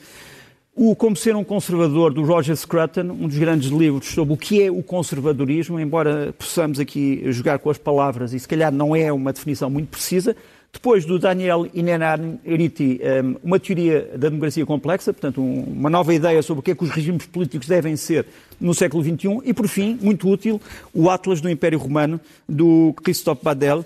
O 0.74 0.96
Como 0.96 1.18
Ser 1.18 1.36
um 1.36 1.44
Conservador, 1.44 2.14
do 2.14 2.24
Roger 2.24 2.56
Scruton, 2.56 3.02
um 3.02 3.28
dos 3.28 3.38
grandes 3.38 3.70
livros 3.70 4.08
sobre 4.08 4.34
o 4.34 4.38
que 4.38 4.64
é 4.64 4.72
o 4.72 4.82
conservadorismo, 4.82 5.78
embora 5.78 6.34
possamos 6.40 6.80
aqui 6.80 7.22
jogar 7.30 7.60
com 7.60 7.70
as 7.70 7.78
palavras 7.78 8.32
e 8.32 8.40
se 8.40 8.48
calhar 8.48 8.72
não 8.72 8.96
é 8.96 9.12
uma 9.12 9.34
definição 9.34 9.70
muito 9.70 9.90
precisa. 9.90 10.34
Depois 10.72 11.04
do 11.04 11.20
Daniel 11.20 11.68
Inenariti, 11.74 13.02
uma 13.44 13.60
teoria 13.60 14.12
da 14.14 14.30
democracia 14.30 14.66
complexa, 14.66 15.12
portanto, 15.12 15.44
uma 15.44 15.90
nova 15.90 16.14
ideia 16.14 16.42
sobre 16.42 16.62
o 16.62 16.64
que 16.64 16.72
é 16.72 16.76
que 16.76 16.86
os 16.86 16.90
regimes 16.90 17.26
políticos 17.26 17.68
devem 17.68 17.98
ser 17.98 18.26
no 18.58 18.74
século 18.74 19.04
XXI. 19.04 19.42
E, 19.44 19.54
por 19.54 19.68
fim, 19.68 20.00
muito 20.02 20.30
útil, 20.30 20.62
o 20.94 21.10
Atlas 21.10 21.42
do 21.42 21.50
Império 21.50 21.78
Romano, 21.78 22.18
do 22.48 22.94
Christophe 23.04 23.44
Badel, 23.44 23.84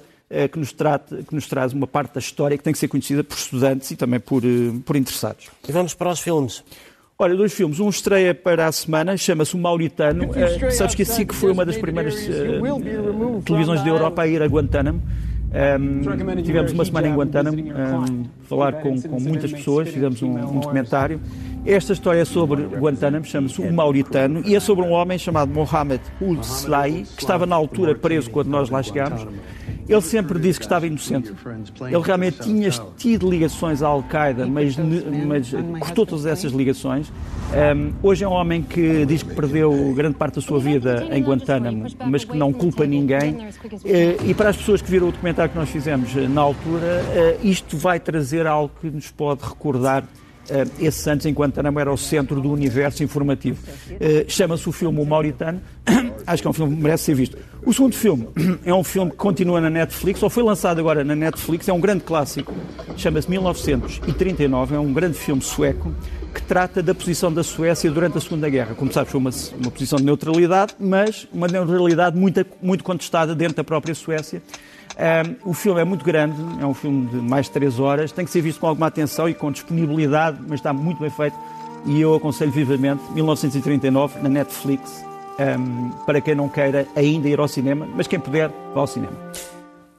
que 0.51 0.57
nos, 0.57 0.73
trata, 0.73 1.23
que 1.23 1.35
nos 1.35 1.47
traz 1.47 1.71
uma 1.71 1.85
parte 1.85 2.15
da 2.15 2.19
história 2.19 2.57
que 2.57 2.63
tem 2.63 2.73
que 2.73 2.79
ser 2.79 2.87
conhecida 2.87 3.23
por 3.23 3.37
estudantes 3.37 3.91
e 3.91 3.95
também 3.95 4.19
por, 4.19 4.43
eh, 4.43 4.73
por 4.83 4.95
interessados. 4.95 5.47
E 5.67 5.71
vamos 5.71 5.93
para 5.93 6.09
os 6.09 6.19
filmes. 6.19 6.63
Olha, 7.17 7.35
dois 7.35 7.53
filmes. 7.53 7.79
Um 7.79 7.89
estreia 7.89 8.35
para 8.35 8.67
a 8.67 8.71
semana, 8.71 9.15
chama-se 9.15 9.55
O 9.55 9.57
Mauritano. 9.57 10.25
Uh, 10.25 10.71
sabes 10.71 10.95
que 10.95 11.03
a 11.03 11.05
SIC 11.05 11.33
foi 11.33 11.51
uma 11.51 11.65
das 11.65 11.77
primeiras 11.77 12.15
uh, 12.15 13.41
televisões 13.45 13.81
da 13.83 13.89
Europa 13.89 14.23
a 14.23 14.27
ir 14.27 14.41
a 14.41 14.47
Guantánamo. 14.47 15.01
Um, 15.55 16.43
tivemos 16.43 16.73
uma 16.73 16.83
semana 16.83 17.07
em 17.07 17.15
Guantánamo, 17.15 17.57
um, 17.57 18.25
falar 18.43 18.73
com, 18.81 19.01
com, 19.01 19.19
muitas 19.21 19.53
pessoas, 19.53 19.87
fizemos 19.87 20.21
um, 20.21 20.31
um, 20.31 20.59
documentário. 20.59 21.21
Esta 21.65 21.93
história 21.93 22.21
é 22.21 22.25
sobre 22.25 22.61
Guantánamo, 22.61 23.25
chama-se 23.25 23.59
O 23.59 23.73
Mauritano, 23.73 24.43
e 24.45 24.55
é 24.55 24.59
sobre 24.59 24.85
um 24.85 24.91
homem 24.91 25.17
chamado 25.17 25.51
Mohamed 25.51 25.99
Slahi, 26.41 27.05
que 27.15 27.23
estava 27.23 27.47
na 27.47 27.55
altura 27.55 27.95
preso 27.95 28.29
quando 28.29 28.49
nós 28.49 28.69
lá 28.69 28.83
chegámos. 28.83 29.25
Ele 29.87 30.01
sempre 30.01 30.39
disse 30.39 30.59
que 30.59 30.65
estava 30.65 30.85
inocente. 30.85 31.33
Ele 31.81 32.01
realmente 32.03 32.39
tinha 32.39 32.69
tido 32.97 33.29
ligações 33.29 33.81
à 33.81 33.87
Al-Qaeda, 33.87 34.45
mas, 34.45 34.75
mas, 34.77 35.51
cortou 35.79 36.05
todas 36.05 36.27
essas 36.27 36.51
ligações. 36.51 37.11
Um, 37.53 37.93
hoje 38.01 38.23
é 38.23 38.27
um 38.27 38.31
homem 38.31 38.61
que 38.61 39.05
diz 39.05 39.23
que 39.23 39.33
perdeu 39.33 39.93
grande 39.95 40.15
parte 40.15 40.35
da 40.35 40.41
sua 40.41 40.59
vida 40.59 41.07
em 41.11 41.23
Guantánamo, 41.23 41.87
mas 42.05 42.23
que 42.23 42.37
não 42.37 42.53
culpa 42.53 42.85
ninguém. 42.85 43.33
Uh, 43.33 44.25
e 44.25 44.33
para 44.33 44.49
as 44.49 44.57
pessoas 44.57 44.81
que 44.81 44.89
viram 44.89 45.07
o 45.07 45.11
documentário 45.11 45.51
que 45.51 45.57
nós 45.57 45.69
fizemos 45.69 46.15
eh, 46.15 46.27
na 46.27 46.41
altura, 46.41 47.03
uh, 47.41 47.47
isto 47.47 47.77
vai 47.77 47.99
trazer 47.99 48.45
algo 48.47 48.71
que 48.81 48.89
nos 48.89 49.11
pode 49.11 49.43
recordar 49.43 50.03
Uh, 50.49 50.69
esse 50.79 50.99
Santos, 50.99 51.25
em 51.25 51.33
Guantanamo, 51.33 51.79
era 51.79 51.91
o 51.91 51.97
centro 51.97 52.39
do 52.39 52.51
universo 52.51 53.03
informativo. 53.03 53.61
Uh, 53.91 54.25
Chama-se 54.27 54.67
o 54.69 54.71
filme 54.71 54.99
O 54.99 55.05
Mauritano. 55.05 55.61
Acho 56.25 56.41
que 56.41 56.47
é 56.47 56.49
um 56.49 56.53
filme 56.53 56.75
que 56.75 56.81
merece 56.81 57.03
ser 57.05 57.15
visto. 57.15 57.37
O 57.63 57.73
segundo 57.73 57.95
filme 57.95 58.27
é 58.63 58.73
um 58.73 58.83
filme 58.83 59.11
que 59.11 59.17
continua 59.17 59.59
na 59.59 59.69
Netflix, 59.69 60.21
ou 60.21 60.29
foi 60.29 60.43
lançado 60.43 60.79
agora 60.79 61.03
na 61.03 61.15
Netflix, 61.15 61.67
é 61.67 61.73
um 61.73 61.79
grande 61.79 62.03
clássico. 62.03 62.53
Chama-se 62.97 63.29
1939, 63.29 64.75
é 64.75 64.79
um 64.79 64.93
grande 64.93 65.17
filme 65.17 65.41
sueco 65.41 65.93
que 66.33 66.41
trata 66.41 66.83
da 66.83 66.93
posição 66.93 67.31
da 67.31 67.43
Suécia 67.43 67.89
durante 67.89 68.17
a 68.17 68.21
Segunda 68.21 68.49
Guerra. 68.49 68.75
Como 68.75 68.91
sabes, 68.91 69.09
foi 69.09 69.19
uma, 69.19 69.31
uma 69.57 69.71
posição 69.71 69.97
de 69.97 70.03
neutralidade, 70.03 70.75
mas 70.77 71.25
uma 71.31 71.47
neutralidade 71.47 72.17
muito, 72.17 72.45
muito 72.61 72.83
contestada 72.83 73.33
dentro 73.33 73.55
da 73.55 73.63
própria 73.63 73.95
Suécia. 73.95 74.41
Um, 74.97 75.49
o 75.49 75.53
filme 75.53 75.81
é 75.81 75.83
muito 75.83 76.05
grande, 76.05 76.35
é 76.61 76.65
um 76.65 76.73
filme 76.73 77.07
de 77.07 77.17
mais 77.17 77.47
de 77.47 77.51
3 77.51 77.79
horas, 77.79 78.11
tem 78.13 78.23
que 78.23 78.31
ser 78.31 78.41
visto 78.41 78.59
com 78.59 78.67
alguma 78.67 78.87
atenção 78.87 79.27
e 79.27 79.33
com 79.33 79.51
disponibilidade, 79.51 80.37
mas 80.47 80.59
está 80.59 80.71
muito 80.71 81.01
bem 81.01 81.09
feito 81.09 81.35
e 81.85 82.01
eu 82.01 82.15
aconselho 82.15 82.51
vivamente 82.51 83.03
1939 83.13 84.19
na 84.21 84.29
Netflix 84.29 85.03
um, 85.37 85.89
para 86.05 86.21
quem 86.21 86.33
não 86.33 86.47
queira 86.47 86.87
ainda 86.95 87.27
ir 87.27 87.39
ao 87.39 87.47
cinema, 87.47 87.87
mas 87.93 88.07
quem 88.07 88.19
puder, 88.19 88.49
vá 88.73 88.81
ao 88.81 88.87
cinema. 88.87 89.13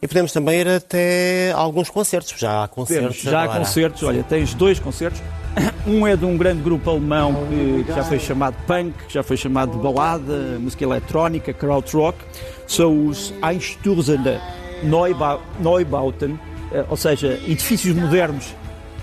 E 0.01 0.09
podemos 0.09 0.33
também 0.33 0.61
ir 0.61 0.69
até 0.69 1.53
alguns 1.53 1.91
concertos, 1.91 2.35
já 2.39 2.65
há 2.65 2.69
concertos. 2.69 3.21
já 3.21 3.45
há 3.45 3.49
concertos, 3.49 4.03
olha, 4.03 4.23
tens 4.23 4.55
dois 4.55 4.79
concertos. 4.79 5.23
Um 5.87 6.05
é 6.05 6.17
de 6.17 6.25
um 6.25 6.37
grande 6.37 6.63
grupo 6.63 6.91
alemão 6.91 7.47
que, 7.49 7.85
que 7.85 7.93
já 7.93 8.03
foi 8.03 8.19
chamado 8.19 8.57
punk, 8.67 8.93
que 9.07 9.15
já 9.15 9.23
foi 9.23 9.37
chamado 9.37 9.71
de 9.71 9.79
balada, 9.79 10.59
música 10.59 10.83
eletrónica, 10.83 11.53
krautrock. 11.53 12.19
São 12.67 13.07
os 13.07 13.33
Einstürzende 13.41 14.41
Neubauten, 14.83 16.39
eh, 16.73 16.85
ou 16.89 16.97
seja, 16.97 17.39
edifícios 17.47 17.95
modernos 17.95 18.55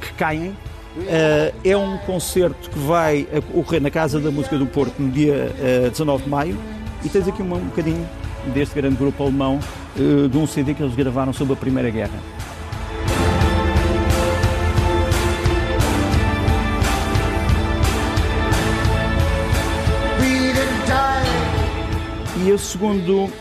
que 0.02 0.14
caem. 0.14 0.56
Eh, 1.08 1.54
é 1.66 1.78
um 1.78 1.98
concerto 2.00 2.70
que 2.70 2.78
vai 2.78 3.28
ocorrer 3.54 3.82
na 3.82 3.90
Casa 3.90 4.20
da 4.20 4.30
Música 4.30 4.58
do 4.58 4.68
Porto 4.68 4.94
no 5.00 5.10
dia 5.10 5.52
19 5.90 6.22
eh, 6.22 6.24
de 6.24 6.30
maio 6.30 6.58
e 7.04 7.10
tens 7.10 7.28
aqui 7.28 7.42
um, 7.42 7.48
bocadinho 7.48 8.08
deste 8.54 8.76
grande 8.76 8.98
grupo 8.98 9.24
alemão 9.24 9.60
de 9.96 10.38
um 10.38 10.46
CD 10.46 10.74
que 10.74 10.84
eles 10.84 10.96
gravaram 10.96 11.34
sobre 11.34 11.54
a 11.54 11.56
Primeira 11.56 11.90
Guerra. 11.90 12.20
E 22.46 22.52
a, 22.52 22.58
segundo, 22.58 23.32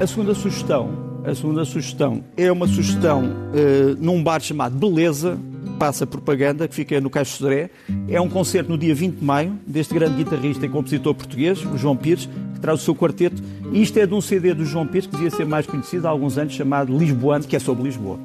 a 0.00 0.06
segunda 0.06 0.34
sugestão 0.34 1.07
a 1.24 1.34
segunda 1.34 1.64
sugestão 1.64 2.24
é 2.36 2.50
uma 2.50 2.66
sugestão 2.66 3.24
uh, 3.24 3.96
num 3.98 4.22
bar 4.22 4.40
chamado 4.40 4.76
Beleza, 4.76 5.38
passa 5.78 6.06
propaganda, 6.06 6.66
que 6.66 6.74
fica 6.74 7.00
no 7.00 7.08
Caixo 7.08 7.38
Sodré. 7.38 7.70
É 8.08 8.20
um 8.20 8.28
concerto 8.28 8.70
no 8.70 8.78
dia 8.78 8.94
20 8.94 9.16
de 9.16 9.24
maio, 9.24 9.58
deste 9.66 9.94
grande 9.94 10.16
guitarrista 10.16 10.66
e 10.66 10.68
compositor 10.68 11.14
português, 11.14 11.64
o 11.64 11.76
João 11.76 11.96
Pires, 11.96 12.28
que 12.54 12.60
traz 12.60 12.80
o 12.80 12.84
seu 12.84 12.94
quarteto. 12.94 13.42
E 13.72 13.82
isto 13.82 13.98
é 13.98 14.06
de 14.06 14.14
um 14.14 14.20
CD 14.20 14.54
do 14.54 14.64
João 14.64 14.86
Pires, 14.86 15.06
que 15.06 15.12
devia 15.12 15.30
ser 15.30 15.46
mais 15.46 15.66
conhecido 15.66 16.06
há 16.06 16.10
alguns 16.10 16.36
anos, 16.38 16.54
chamado 16.54 16.96
Lisboano, 16.96 17.44
que 17.44 17.56
é 17.56 17.58
sobre 17.58 17.84
Lisboa. 17.84 18.18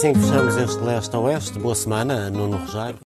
Assim 0.00 0.14
fechamos 0.14 0.56
este 0.56 0.82
Leste 0.82 1.14
a 1.14 1.18
Oeste. 1.18 1.58
Boa 1.58 1.74
semana, 1.74 2.30
Nuno 2.30 2.56
Rogério. 2.56 2.98